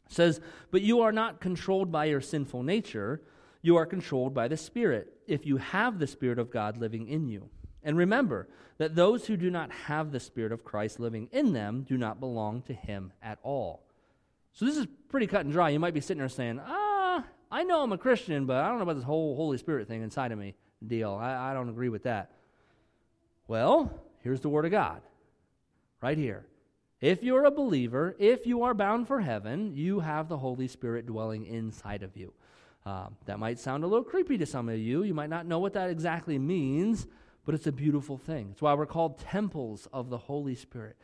[0.08, 0.40] says,
[0.70, 3.22] But you are not controlled by your sinful nature,
[3.62, 7.28] you are controlled by the Spirit, if you have the Spirit of God living in
[7.28, 7.48] you.
[7.82, 11.82] And remember that those who do not have the Spirit of Christ living in them
[11.82, 13.84] do not belong to Him at all.
[14.52, 15.68] So this is pretty cut and dry.
[15.70, 18.78] You might be sitting there saying, Ah, I know I'm a Christian, but I don't
[18.78, 20.54] know about this whole Holy Spirit thing inside of me
[20.86, 21.12] deal.
[21.14, 22.32] I, I don't agree with that.
[23.48, 23.92] Well,
[24.22, 25.02] here's the Word of God
[26.00, 26.46] right here.
[27.06, 31.06] If you're a believer, if you are bound for heaven, you have the Holy Spirit
[31.06, 32.32] dwelling inside of you.
[32.84, 35.04] Uh, that might sound a little creepy to some of you.
[35.04, 37.06] You might not know what that exactly means,
[37.44, 38.48] but it's a beautiful thing.
[38.50, 40.96] It's why we're called temples of the Holy Spirit.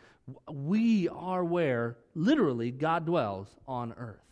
[0.51, 4.27] We are where, literally, God dwells on earth.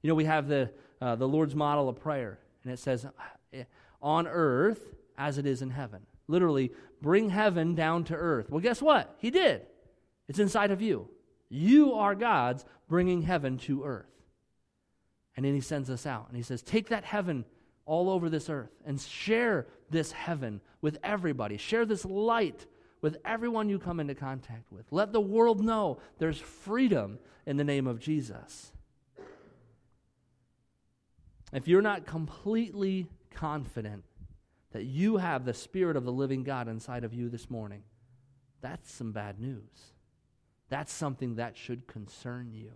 [0.00, 0.70] You know, we have the,
[1.02, 3.06] uh, the Lord's model of prayer, and it says,
[4.00, 6.00] on earth as it is in heaven.
[6.28, 8.48] Literally, bring heaven down to earth.
[8.48, 9.14] Well, guess what?
[9.18, 9.66] He did.
[10.28, 11.08] It's inside of you.
[11.48, 14.06] You are God's bringing heaven to earth.
[15.36, 17.44] And then he sends us out and he says, Take that heaven
[17.86, 21.56] all over this earth and share this heaven with everybody.
[21.56, 22.66] Share this light
[23.02, 24.86] with everyone you come into contact with.
[24.90, 28.72] Let the world know there's freedom in the name of Jesus.
[31.52, 34.04] If you're not completely confident
[34.72, 37.82] that you have the Spirit of the living God inside of you this morning,
[38.60, 39.93] that's some bad news.
[40.74, 42.72] That's something that should concern you.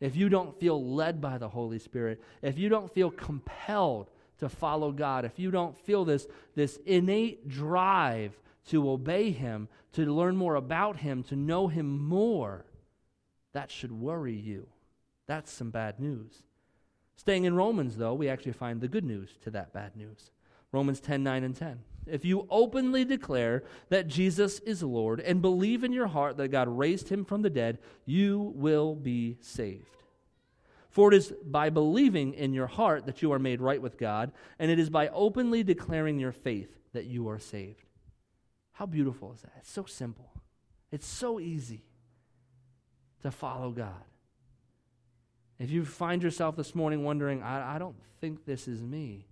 [0.00, 4.48] If you don't feel led by the Holy Spirit, if you don't feel compelled to
[4.48, 10.34] follow God, if you don't feel this, this innate drive to obey Him, to learn
[10.34, 12.64] more about Him, to know Him more,
[13.52, 14.66] that should worry you.
[15.26, 16.44] That's some bad news.
[17.16, 20.30] Staying in Romans, though, we actually find the good news to that bad news.
[20.72, 21.80] Romans 10 9 and 10.
[22.06, 26.68] If you openly declare that Jesus is Lord and believe in your heart that God
[26.68, 29.84] raised him from the dead, you will be saved.
[30.88, 34.32] For it is by believing in your heart that you are made right with God,
[34.58, 37.84] and it is by openly declaring your faith that you are saved.
[38.72, 39.52] How beautiful is that?
[39.58, 40.32] It's so simple.
[40.90, 41.84] It's so easy
[43.22, 44.04] to follow God.
[45.60, 49.26] If you find yourself this morning wondering, I, I don't think this is me,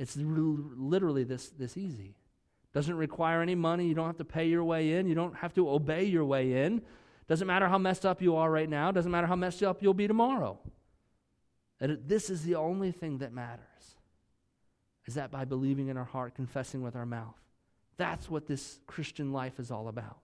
[0.00, 2.14] it's literally this, this easy.
[2.72, 3.86] Doesn't require any money.
[3.86, 5.06] You don't have to pay your way in.
[5.06, 6.80] You don't have to obey your way in.
[7.28, 8.90] Doesn't matter how messed up you are right now.
[8.92, 10.58] Doesn't matter how messed up you'll be tomorrow.
[11.80, 13.60] And this is the only thing that matters.
[15.04, 17.36] Is that by believing in our heart, confessing with our mouth.
[17.98, 20.16] That's what this Christian life is all about.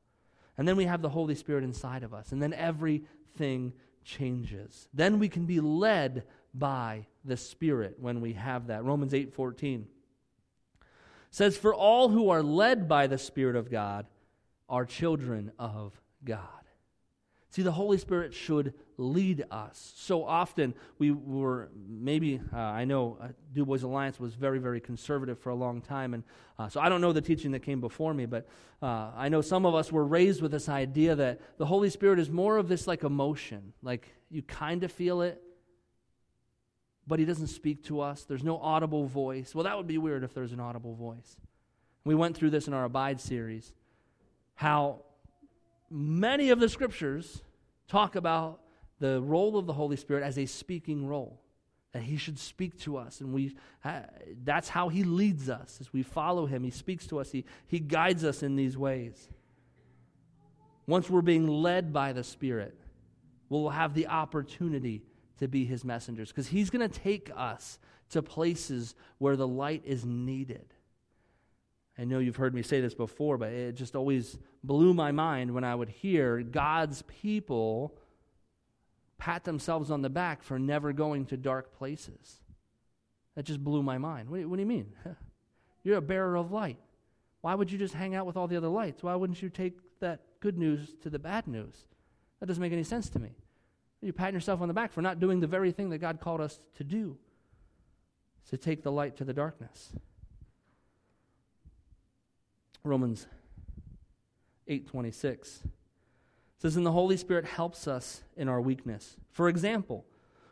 [0.56, 2.32] And then we have the Holy Spirit inside of us.
[2.32, 4.88] And then everything changes.
[4.94, 6.24] Then we can be led
[6.58, 8.84] by the Spirit when we have that.
[8.84, 9.86] Romans 8:14
[11.30, 14.06] says for all who are led by the Spirit of God
[14.68, 16.40] are children of God.
[17.56, 19.94] See, the Holy Spirit should lead us.
[19.96, 24.78] So often we were, maybe, uh, I know uh, Du Bois Alliance was very, very
[24.78, 26.12] conservative for a long time.
[26.12, 26.22] And
[26.58, 28.46] uh, so I don't know the teaching that came before me, but
[28.82, 32.18] uh, I know some of us were raised with this idea that the Holy Spirit
[32.18, 33.72] is more of this like emotion.
[33.82, 35.42] Like you kind of feel it,
[37.06, 38.24] but he doesn't speak to us.
[38.24, 39.54] There's no audible voice.
[39.54, 41.36] Well, that would be weird if there's an audible voice.
[42.04, 43.72] We went through this in our Abide series,
[44.54, 45.02] how
[45.90, 47.42] many of the scriptures
[47.88, 48.60] talk about
[48.98, 51.40] the role of the Holy Spirit as a speaking role.
[51.92, 54.00] That he should speak to us, and we uh,
[54.44, 56.62] that's how he leads us as we follow him.
[56.62, 59.30] He speaks to us, he, he guides us in these ways.
[60.86, 62.78] Once we're being led by the Spirit,
[63.48, 65.04] we'll have the opportunity
[65.38, 67.78] to be his messengers because he's going to take us
[68.10, 70.72] to places where the light is needed.
[71.98, 75.52] I know you've heard me say this before, but it just always blew my mind
[75.52, 77.96] when I would hear God's people
[79.18, 82.40] pat themselves on the back for never going to dark places.
[83.34, 84.28] That just blew my mind.
[84.28, 84.92] What do you, what do you mean?
[85.84, 86.78] You're a bearer of light.
[87.40, 89.02] Why would you just hang out with all the other lights?
[89.02, 91.86] Why wouldn't you take that good news to the bad news?
[92.40, 93.36] That doesn't make any sense to me.
[94.06, 96.40] You're patting yourself on the back for not doing the very thing that God called
[96.40, 97.18] us to do
[98.50, 99.90] to take the light to the darkness.
[102.84, 103.26] Romans
[104.68, 105.64] 8:26
[106.58, 109.16] says and the Holy Spirit helps us in our weakness.
[109.28, 110.06] For example,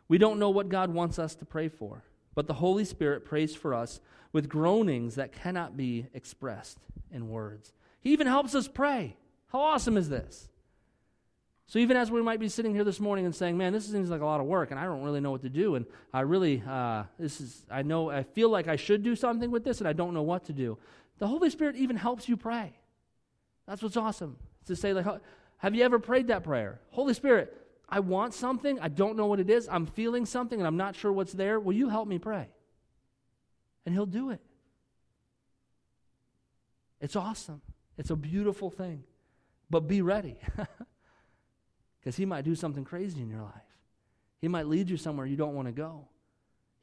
[0.09, 3.55] we don't know what God wants us to pray for, but the Holy Spirit prays
[3.55, 4.01] for us
[4.33, 7.71] with groanings that cannot be expressed in words.
[8.01, 9.15] He even helps us pray.
[9.47, 10.49] How awesome is this?
[11.67, 14.09] So even as we might be sitting here this morning and saying, "Man, this seems
[14.09, 16.21] like a lot of work, and I don't really know what to do, and I
[16.21, 19.79] really, uh, this is, I know, I feel like I should do something with this,
[19.79, 20.77] and I don't know what to do,"
[21.17, 22.77] the Holy Spirit even helps you pray.
[23.65, 24.37] That's what's awesome.
[24.67, 25.05] To say, like,
[25.57, 26.81] have you ever prayed that prayer?
[26.91, 27.55] Holy Spirit,
[27.89, 30.95] I want something, I don't know what it is, I'm feeling something, and I'm not
[30.95, 31.59] sure what's there.
[31.59, 32.47] Will you help me pray?
[33.85, 34.41] And He'll do it.
[37.01, 37.61] It's awesome.
[37.97, 39.03] It's a beautiful thing.
[39.69, 40.37] But be ready.
[42.05, 43.51] Because He might do something crazy in your life.
[44.39, 46.07] He might lead you somewhere you don't want to go.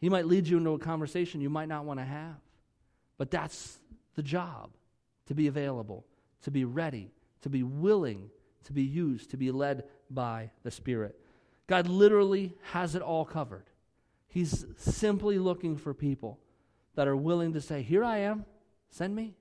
[0.01, 2.37] He might lead you into a conversation you might not want to have.
[3.17, 3.79] But that's
[4.17, 4.73] the job
[5.29, 6.05] to be available,
[6.43, 8.29] to be ready, to be willing
[8.65, 11.19] to be used, to be led by the Spirit.
[11.67, 13.65] God literally has it all covered.
[14.29, 16.39] He's simply looking for people
[16.95, 18.45] that are willing to say, Here I am,
[18.91, 19.35] send me,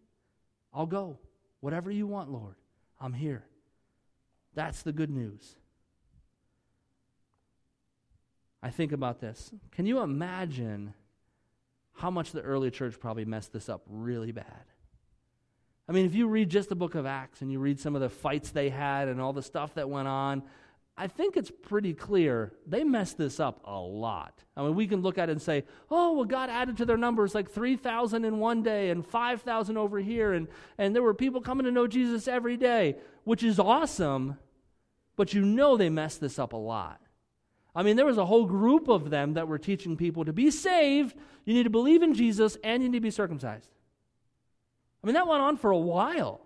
[0.74, 1.20] I'll go.
[1.60, 2.56] Whatever you want, Lord,
[3.00, 3.44] I'm here.
[4.54, 5.56] That's the good news.
[8.64, 9.52] I think about this.
[9.72, 10.94] Can you imagine
[11.94, 14.66] how much the early church probably messed this up really bad?
[15.90, 18.02] I mean, if you read just the book of Acts and you read some of
[18.02, 20.44] the fights they had and all the stuff that went on,
[20.96, 24.44] I think it's pretty clear they messed this up a lot.
[24.56, 26.98] I mean, we can look at it and say, oh, well, God added to their
[26.98, 30.48] numbers like 3,000 in one day and 5,000 over here, and,
[30.78, 34.38] and there were people coming to know Jesus every day, which is awesome,
[35.16, 37.02] but you know they messed this up a lot.
[37.74, 40.52] I mean, there was a whole group of them that were teaching people to be
[40.52, 41.16] saved,
[41.46, 43.70] you need to believe in Jesus, and you need to be circumcised.
[45.04, 46.42] I mean, that went on for a while.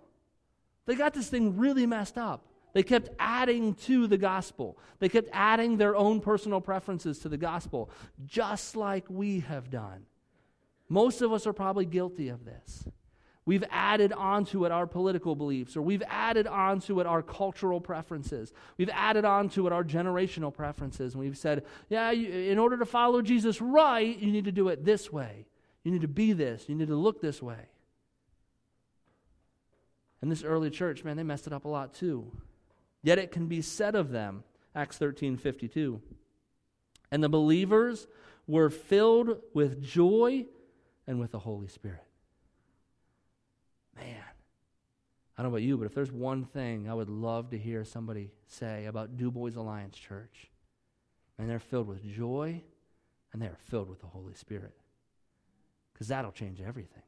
[0.86, 2.46] They got this thing really messed up.
[2.72, 4.78] They kept adding to the gospel.
[4.98, 7.90] They kept adding their own personal preferences to the gospel,
[8.24, 10.06] just like we have done.
[10.88, 12.86] Most of us are probably guilty of this.
[13.46, 18.52] We've added onto it our political beliefs, or we've added onto it our cultural preferences.
[18.76, 21.14] We've added onto it our generational preferences.
[21.14, 24.68] And we've said, yeah, you, in order to follow Jesus right, you need to do
[24.68, 25.46] it this way.
[25.84, 26.68] You need to be this.
[26.68, 27.68] You need to look this way.
[30.20, 32.32] And this early church, man, they messed it up a lot too.
[33.04, 34.42] Yet it can be said of them,
[34.74, 36.00] Acts 13 52.
[37.12, 38.08] And the believers
[38.48, 40.46] were filled with joy
[41.06, 42.02] and with the Holy Spirit.
[43.96, 44.22] Man,
[45.36, 47.84] I don't know about you, but if there's one thing I would love to hear
[47.84, 50.50] somebody say about Du Bois Alliance Church,
[51.38, 52.62] and they're filled with joy
[53.32, 54.74] and they're filled with the Holy Spirit.
[55.92, 57.02] Because that'll change everything.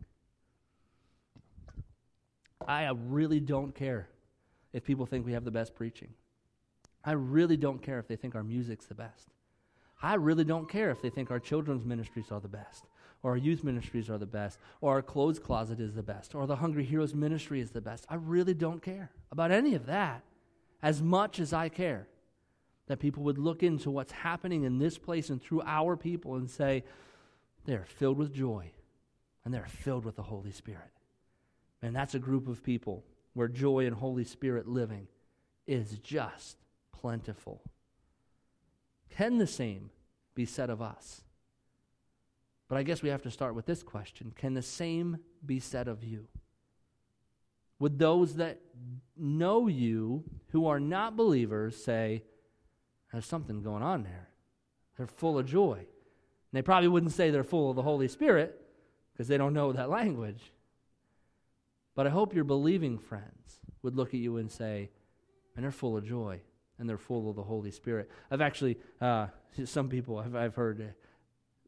[2.67, 4.09] I really don't care
[4.73, 6.11] if people think we have the best preaching.
[7.05, 9.29] I really don't care if they think our music's the best.
[10.03, 12.85] I really don't care if they think our children's ministries are the best,
[13.23, 16.47] or our youth ministries are the best, or our clothes closet is the best, or
[16.47, 18.07] the Hungry Heroes ministry is the best.
[18.09, 20.23] I really don't care about any of that
[20.83, 22.07] as much as I care
[22.87, 26.49] that people would look into what's happening in this place and through our people and
[26.51, 26.85] say,
[27.65, 28.71] they're filled with joy
[29.45, 30.91] and they're filled with the Holy Spirit.
[31.83, 33.05] And that's a group of people
[33.35, 35.07] where joy and Holy Spirit living
[35.67, 36.57] is just
[36.93, 37.63] plentiful.
[39.11, 39.91] Can the same
[40.35, 41.23] be said of us?
[42.69, 45.89] But I guess we have to start with this question Can the same be said
[45.89, 46.27] of you?
[47.79, 48.61] Would those that
[49.17, 52.23] know you who are not believers say,
[53.13, 54.29] There's something going on there?
[54.97, 55.79] They're full of joy.
[55.79, 58.61] And they probably wouldn't say they're full of the Holy Spirit
[59.13, 60.53] because they don't know that language.
[61.95, 64.91] But I hope your believing friends would look at you and say,
[65.55, 66.41] and they're full of joy
[66.79, 68.11] and they're full of the Holy Spirit.
[68.31, 69.27] I've actually, uh,
[69.65, 70.95] some people I've, I've heard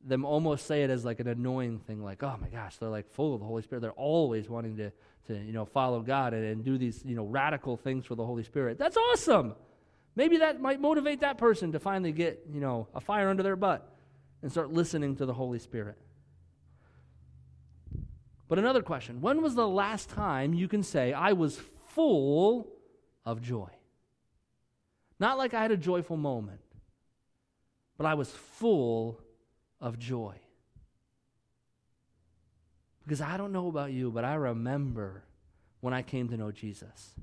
[0.05, 3.11] them almost say it as like an annoying thing, like, oh my gosh, they're like
[3.11, 3.83] full of the Holy Spirit.
[3.83, 4.93] They're always wanting to,
[5.27, 8.25] to you know, follow God and, and do these, you know, radical things for the
[8.25, 8.79] Holy Spirit.
[8.79, 9.55] That's awesome.
[10.17, 13.57] Maybe that might motivate that person to finally get, you know, a fire under their
[13.57, 13.95] butt
[14.43, 15.99] and start listening to the Holy Spirit.
[18.49, 22.69] But another question when was the last time you can say, I was full
[23.25, 23.69] of joy?
[25.21, 26.61] Not like I had a joyful moment,
[27.99, 29.21] but I was full
[29.81, 30.35] of joy.
[33.03, 35.25] Because I don't know about you, but I remember
[35.81, 37.15] when I came to know Jesus.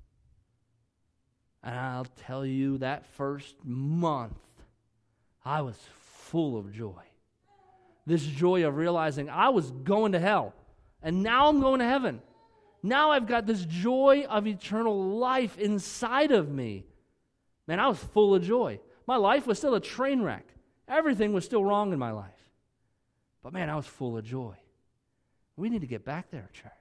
[1.63, 4.37] And I'll tell you, that first month,
[5.43, 7.03] I was full of joy.
[8.05, 10.53] This joy of realizing I was going to hell.
[11.03, 12.21] And now I'm going to heaven.
[12.83, 16.85] Now I've got this joy of eternal life inside of me.
[17.67, 18.79] Man, I was full of joy.
[19.05, 20.45] My life was still a train wreck.
[20.87, 22.36] Everything was still wrong in my life.
[23.43, 24.55] But man, I was full of joy.
[25.55, 26.71] We need to get back there, church.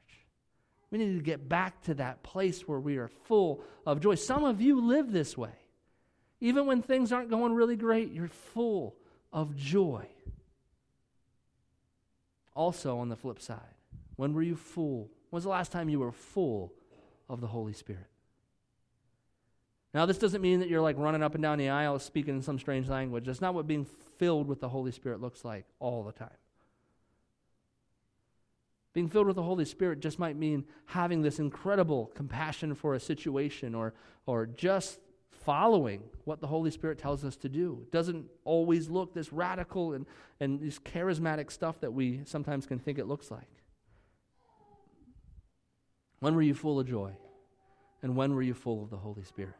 [0.90, 4.14] We need to get back to that place where we are full of joy.
[4.14, 5.50] Some of you live this way.
[6.40, 8.96] Even when things aren't going really great, you're full
[9.32, 10.06] of joy.
[12.54, 13.60] Also, on the flip side,
[14.16, 15.10] when were you full?
[15.30, 16.72] When was the last time you were full
[17.28, 18.06] of the Holy Spirit?
[19.92, 22.42] Now, this doesn't mean that you're like running up and down the aisle speaking in
[22.42, 23.24] some strange language.
[23.24, 23.86] That's not what being
[24.18, 26.28] filled with the Holy Spirit looks like all the time.
[28.96, 32.98] Being filled with the Holy Spirit just might mean having this incredible compassion for a
[32.98, 33.92] situation or,
[34.24, 37.80] or just following what the Holy Spirit tells us to do.
[37.82, 40.06] It doesn't always look this radical and,
[40.40, 43.50] and this charismatic stuff that we sometimes can think it looks like.
[46.20, 47.18] When were you full of joy?
[48.02, 49.56] And when were you full of the Holy Spirit?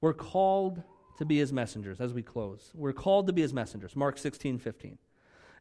[0.00, 0.84] We're called
[1.18, 2.70] to be his messengers as we close.
[2.74, 3.96] We're called to be his messengers.
[3.96, 4.98] Mark 16, 15.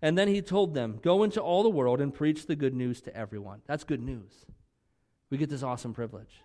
[0.02, 3.02] And then he told them, Go into all the world and preach the good news
[3.02, 3.62] to everyone.
[3.68, 4.46] That's good news.
[5.30, 6.42] We get this awesome privilege.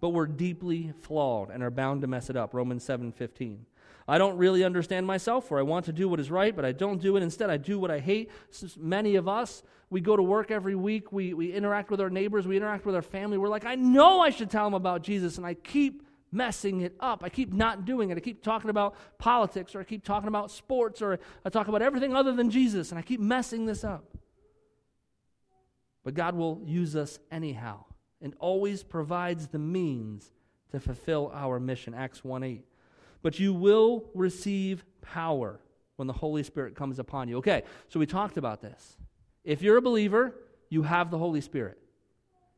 [0.00, 2.54] But we're deeply flawed and are bound to mess it up.
[2.54, 3.66] Romans 7, 15.
[4.08, 6.72] I don't really understand myself, for I want to do what is right, but I
[6.72, 7.22] don't do it.
[7.22, 8.30] Instead, I do what I hate.
[8.76, 12.46] Many of us, we go to work every week, we, we interact with our neighbors,
[12.46, 13.38] we interact with our family.
[13.38, 16.02] We're like, I know I should tell them about Jesus, and I keep
[16.32, 17.22] messing it up.
[17.24, 18.16] I keep not doing it.
[18.16, 21.82] I keep talking about politics, or I keep talking about sports, or I talk about
[21.82, 24.04] everything other than Jesus, and I keep messing this up.
[26.04, 27.84] But God will use us anyhow
[28.22, 30.30] and always provides the means
[30.72, 31.94] to fulfill our mission.
[31.94, 32.64] Acts 1 8.
[33.22, 35.60] But you will receive power
[35.96, 37.36] when the Holy Spirit comes upon you.
[37.38, 38.96] Okay, so we talked about this.
[39.44, 40.34] If you're a believer,
[40.70, 41.78] you have the Holy Spirit.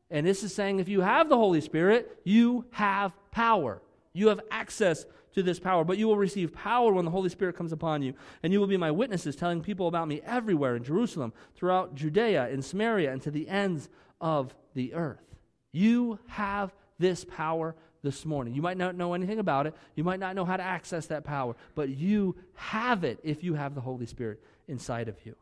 [0.09, 3.81] And this is saying if you have the Holy Spirit, you have power.
[4.13, 7.57] You have access to this power, but you will receive power when the Holy Spirit
[7.57, 8.13] comes upon you.
[8.43, 12.49] And you will be my witnesses, telling people about me everywhere in Jerusalem, throughout Judea,
[12.49, 13.89] in Samaria, and to the ends
[14.21, 15.35] of the earth.
[15.71, 18.53] You have this power this morning.
[18.53, 21.23] You might not know anything about it, you might not know how to access that
[21.23, 25.35] power, but you have it if you have the Holy Spirit inside of you.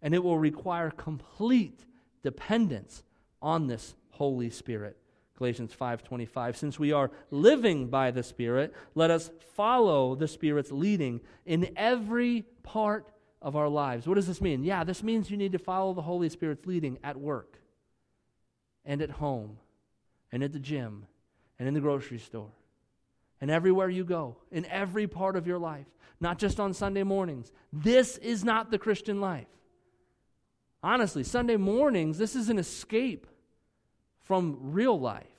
[0.00, 1.84] And it will require complete
[2.22, 3.02] dependence
[3.42, 4.96] on this Holy Spirit.
[5.40, 11.22] Galatians 5:25 Since we are living by the Spirit, let us follow the Spirit's leading
[11.46, 13.10] in every part
[13.40, 14.06] of our lives.
[14.06, 14.64] What does this mean?
[14.64, 17.58] Yeah, this means you need to follow the Holy Spirit's leading at work
[18.84, 19.56] and at home
[20.30, 21.06] and at the gym
[21.58, 22.52] and in the grocery store
[23.40, 25.86] and everywhere you go, in every part of your life,
[26.20, 27.50] not just on Sunday mornings.
[27.72, 29.48] This is not the Christian life.
[30.82, 33.26] Honestly, Sunday mornings, this is an escape
[34.30, 35.29] from real life.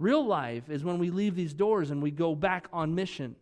[0.00, 3.36] Real life is when we leave these doors and we go back on mission.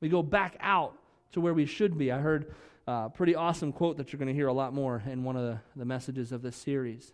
[0.00, 0.98] We go back out
[1.30, 2.10] to where we should be.
[2.10, 2.52] I heard
[2.88, 5.44] a pretty awesome quote that you're going to hear a lot more in one of
[5.44, 7.12] the, the messages of this series.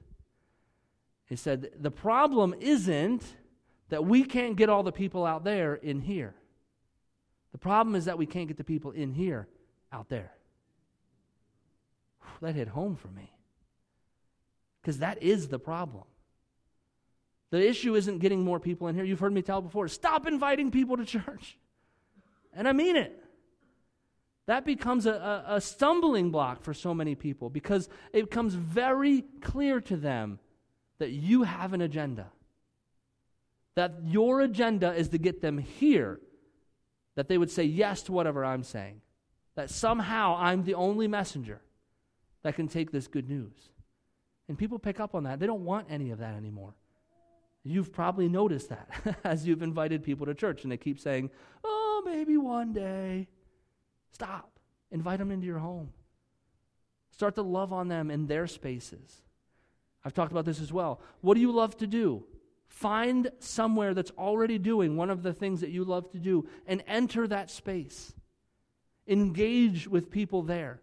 [1.26, 3.22] He said, The problem isn't
[3.91, 6.34] that we can't get all the people out there in here.
[7.53, 9.49] The problem is that we can't get the people in here
[9.93, 10.32] out there.
[12.41, 13.34] That hit home for me.
[14.80, 16.05] Because that is the problem.
[17.51, 19.05] The issue isn't getting more people in here.
[19.05, 21.59] You've heard me tell before stop inviting people to church.
[22.53, 23.24] And I mean it.
[24.46, 29.24] That becomes a, a, a stumbling block for so many people because it becomes very
[29.42, 30.38] clear to them
[30.99, 32.26] that you have an agenda.
[33.74, 36.18] That your agenda is to get them here,
[37.14, 39.03] that they would say yes to whatever I'm saying.
[39.55, 41.61] That somehow I'm the only messenger
[42.42, 43.53] that can take this good news.
[44.49, 45.40] And people pick up on that.
[45.40, 46.74] They don't want any of that anymore.
[47.64, 48.88] You've probably noticed that
[49.24, 51.30] as you've invited people to church and they keep saying,
[51.64, 53.28] oh, maybe one day.
[54.12, 54.59] Stop.
[54.90, 55.90] Invite them into your home.
[57.11, 59.22] Start to love on them in their spaces.
[60.04, 61.00] I've talked about this as well.
[61.20, 62.24] What do you love to do?
[62.68, 66.82] Find somewhere that's already doing one of the things that you love to do and
[66.86, 68.14] enter that space.
[69.06, 70.80] Engage with people there.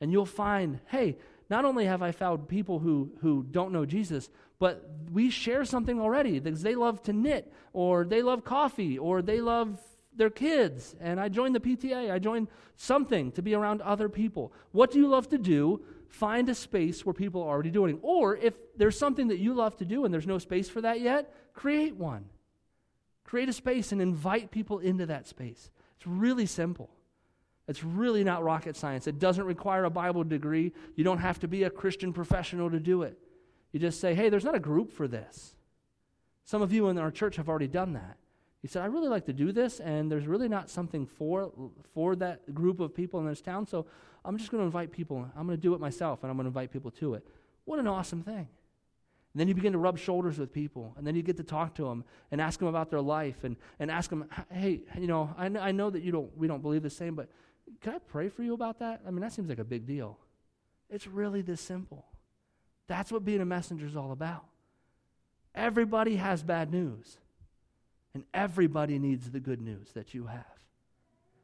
[0.00, 1.16] And you'll find, hey,
[1.50, 6.00] not only have I found people who, who don't know Jesus, but we share something
[6.00, 9.80] already because they love to knit, or they love coffee, or they love
[10.16, 10.96] their kids.
[11.00, 12.10] And I joined the PTA.
[12.10, 14.52] I joined something to be around other people.
[14.72, 15.82] What do you love to do?
[16.08, 17.98] find a space where people are already doing.
[18.02, 21.00] Or if there's something that you love to do and there's no space for that
[21.00, 22.24] yet, create one.
[23.24, 25.70] Create a space and invite people into that space.
[25.96, 26.90] It's really simple.
[27.66, 29.06] It's really not rocket science.
[29.06, 30.72] It doesn't require a Bible degree.
[30.96, 33.18] You don't have to be a Christian professional to do it.
[33.72, 35.54] You just say, hey, there's not a group for this.
[36.44, 38.16] Some of you in our church have already done that.
[38.62, 41.52] You said, I really like to do this, and there's really not something for,
[41.94, 43.86] for that group of people in this town, so
[44.24, 45.30] I'm just going to invite people.
[45.36, 47.26] I'm going to do it myself, and I'm going to invite people to it.
[47.66, 48.48] What an awesome thing.
[49.34, 51.74] And then you begin to rub shoulders with people, and then you get to talk
[51.76, 52.02] to them
[52.32, 55.70] and ask them about their life and, and ask them, hey, you know, I, I
[55.70, 57.28] know that you don't, we don't believe the same, but
[57.80, 59.02] can I pray for you about that?
[59.06, 60.18] I mean, that seems like a big deal.
[60.90, 62.06] It's really this simple.
[62.88, 64.44] That's what being a messenger is all about.
[65.54, 67.18] Everybody has bad news.
[68.14, 70.44] And everybody needs the good news that you have.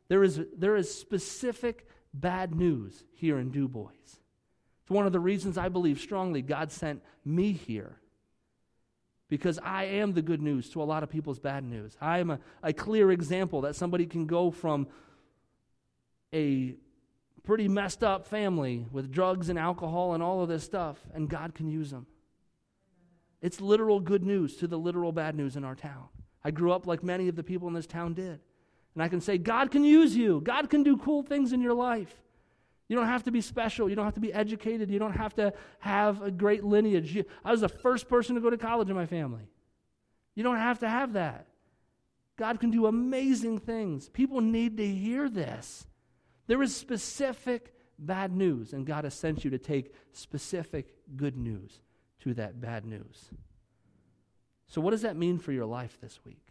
[0.09, 3.91] There is, there is specific bad news here in Du Bois.
[4.83, 7.97] It's one of the reasons I believe strongly God sent me here.
[9.29, 11.97] Because I am the good news to a lot of people's bad news.
[12.01, 14.87] I am a, a clear example that somebody can go from
[16.33, 16.77] a
[17.45, 21.55] pretty messed up family with drugs and alcohol and all of this stuff, and God
[21.55, 22.07] can use them.
[23.41, 26.09] It's literal good news to the literal bad news in our town.
[26.43, 28.41] I grew up like many of the people in this town did.
[28.95, 30.41] And I can say, God can use you.
[30.41, 32.15] God can do cool things in your life.
[32.89, 33.89] You don't have to be special.
[33.89, 34.91] You don't have to be educated.
[34.91, 37.15] You don't have to have a great lineage.
[37.15, 39.49] You, I was the first person to go to college in my family.
[40.35, 41.47] You don't have to have that.
[42.37, 44.09] God can do amazing things.
[44.09, 45.87] People need to hear this.
[46.47, 51.81] There is specific bad news, and God has sent you to take specific good news
[52.21, 53.31] to that bad news.
[54.67, 56.47] So, what does that mean for your life this week?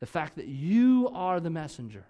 [0.00, 2.04] The fact that you are the messenger.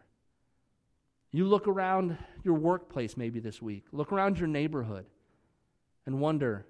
[1.32, 5.06] You look around your workplace maybe this week, look around your neighborhood,
[6.06, 6.66] and wonder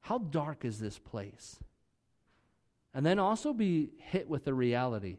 [0.00, 1.58] how dark is this place?
[2.94, 5.18] And then also be hit with the reality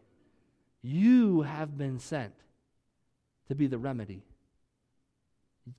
[0.82, 2.34] you have been sent
[3.50, 4.24] to be the remedy.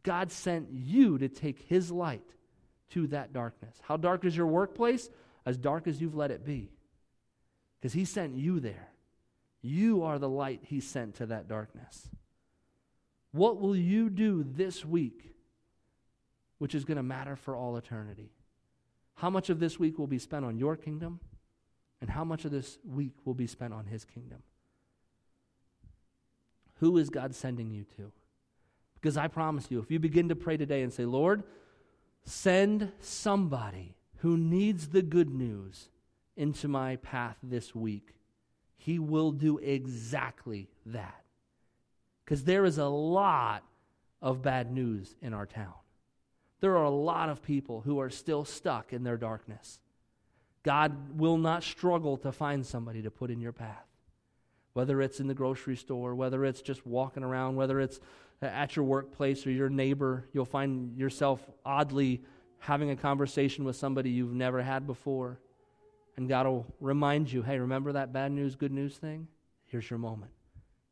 [0.02, 2.28] God sent you to take His light
[2.90, 3.76] to that darkness.
[3.82, 5.08] How dark is your workplace?
[5.46, 6.70] As dark as you've let it be.
[7.80, 8.88] Because He sent you there.
[9.62, 12.08] You are the light He sent to that darkness.
[13.32, 15.34] What will you do this week,
[16.58, 18.32] which is going to matter for all eternity?
[19.14, 21.20] How much of this week will be spent on your kingdom?
[22.00, 24.42] And how much of this week will be spent on His kingdom?
[26.80, 28.10] Who is God sending you to?
[28.94, 31.42] Because I promise you, if you begin to pray today and say, Lord,
[32.24, 35.88] send somebody who needs the good news
[36.36, 38.14] into my path this week,
[38.76, 41.22] He will do exactly that.
[42.24, 43.62] Because there is a lot
[44.22, 45.74] of bad news in our town.
[46.60, 49.80] There are a lot of people who are still stuck in their darkness.
[50.62, 53.89] God will not struggle to find somebody to put in your path.
[54.72, 58.00] Whether it's in the grocery store, whether it's just walking around, whether it's
[58.42, 62.22] at your workplace or your neighbor, you'll find yourself oddly
[62.58, 65.40] having a conversation with somebody you've never had before.
[66.16, 69.28] And God will remind you hey, remember that bad news, good news thing?
[69.66, 70.32] Here's your moment.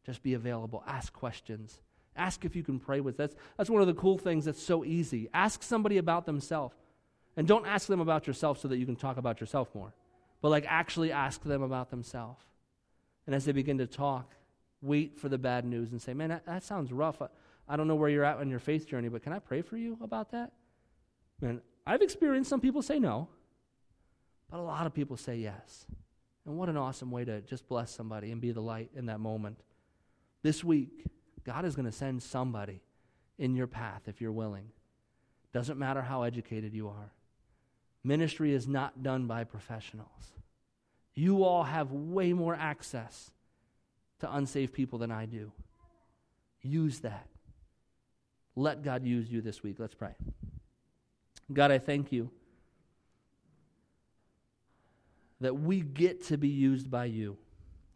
[0.04, 0.82] Just be available.
[0.86, 1.80] Ask questions.
[2.16, 3.16] Ask if you can pray with.
[3.16, 5.28] That's, that's one of the cool things that's so easy.
[5.32, 6.74] Ask somebody about themselves.
[7.36, 9.94] And don't ask them about yourself so that you can talk about yourself more,
[10.42, 12.42] but like actually ask them about themselves.
[13.28, 14.34] And as they begin to talk,
[14.80, 17.20] wait for the bad news and say, Man, that, that sounds rough.
[17.20, 17.26] I,
[17.68, 19.76] I don't know where you're at on your faith journey, but can I pray for
[19.76, 20.52] you about that?
[21.42, 23.28] Man, I've experienced some people say no,
[24.50, 25.84] but a lot of people say yes.
[26.46, 29.20] And what an awesome way to just bless somebody and be the light in that
[29.20, 29.60] moment.
[30.42, 31.04] This week,
[31.44, 32.80] God is going to send somebody
[33.36, 34.70] in your path if you're willing.
[35.52, 37.12] Doesn't matter how educated you are.
[38.02, 40.32] Ministry is not done by professionals.
[41.18, 43.32] You all have way more access
[44.20, 45.50] to unsaved people than I do.
[46.62, 47.26] Use that.
[48.54, 49.80] Let God use you this week.
[49.80, 50.14] Let's pray.
[51.52, 52.30] God, I thank you
[55.40, 57.36] that we get to be used by you.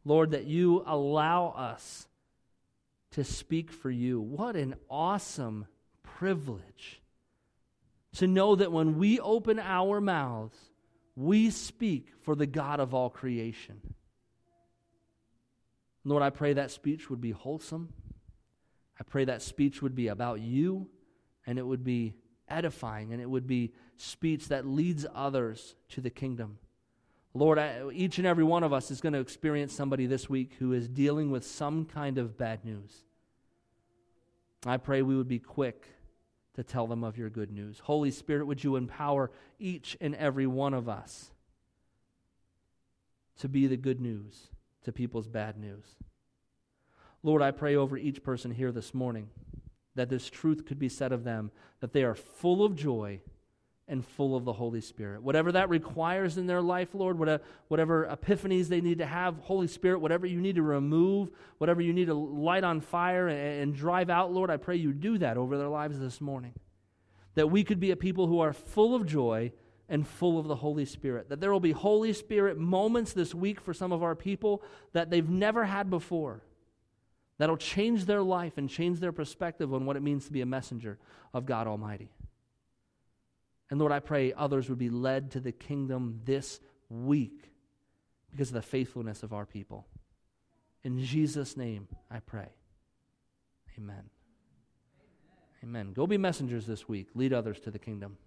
[0.05, 2.09] Lord, that you allow us
[3.13, 4.21] to speak for you.
[4.21, 5.69] What an awesome
[6.03, 7.01] privilege
[8.17, 10.72] to know that when we open our mouths,
[11.15, 13.81] we speak for the God of all creation.
[16.05, 17.93] Lord, I pray that speech would be wholesome.
[18.99, 20.89] I pray that speech would be about you
[21.47, 22.15] and it would be
[22.49, 26.59] edifying and it would be speech that leads others to the kingdom.
[27.35, 30.53] Lord, I, each and every one of us is going to experience somebody this week
[30.59, 33.05] who is dealing with some kind of bad news.
[34.67, 35.89] I pray we would be quick
[36.55, 37.81] to tell them of your good news.
[37.85, 41.31] Holy Spirit, would you empower each and every one of us
[43.39, 44.49] to be the good news
[44.85, 45.97] to people's bad news?
[47.23, 49.31] Lord, I pray over each person here this morning
[49.95, 51.51] that this truth could be said of them,
[51.81, 53.21] that they are full of joy
[53.93, 55.23] and full of the Holy Spirit.
[55.23, 57.19] Whatever that requires in their life, Lord,
[57.69, 61.93] whatever epiphanies they need to have, Holy Spirit, whatever you need to remove, whatever you
[61.93, 65.59] need to light on fire and, drive out, Lord, I pray you do that over
[65.59, 66.55] their lives this morning.
[67.35, 69.53] That we could be a people who are full of joy
[69.91, 71.29] and full of the Holy Spirit.
[71.29, 74.63] That there will be Holy Spirit moments this week for some of our people
[74.95, 76.41] that they've never had before.
[77.37, 80.47] That'll change their life and change their perspective on what it means to be a
[80.47, 80.99] messenger
[81.35, 82.11] of God Almighty.
[83.73, 86.61] And Lord, I pray others would be led to the kingdom this
[86.91, 87.51] week
[88.31, 89.87] because of the faithfulness of our people.
[90.85, 92.49] In Jesus' name, I pray.
[93.79, 94.11] Amen.
[95.65, 95.95] Amen.
[95.95, 97.09] Go be messengers this week.
[97.15, 98.19] Lead others to the kingdom.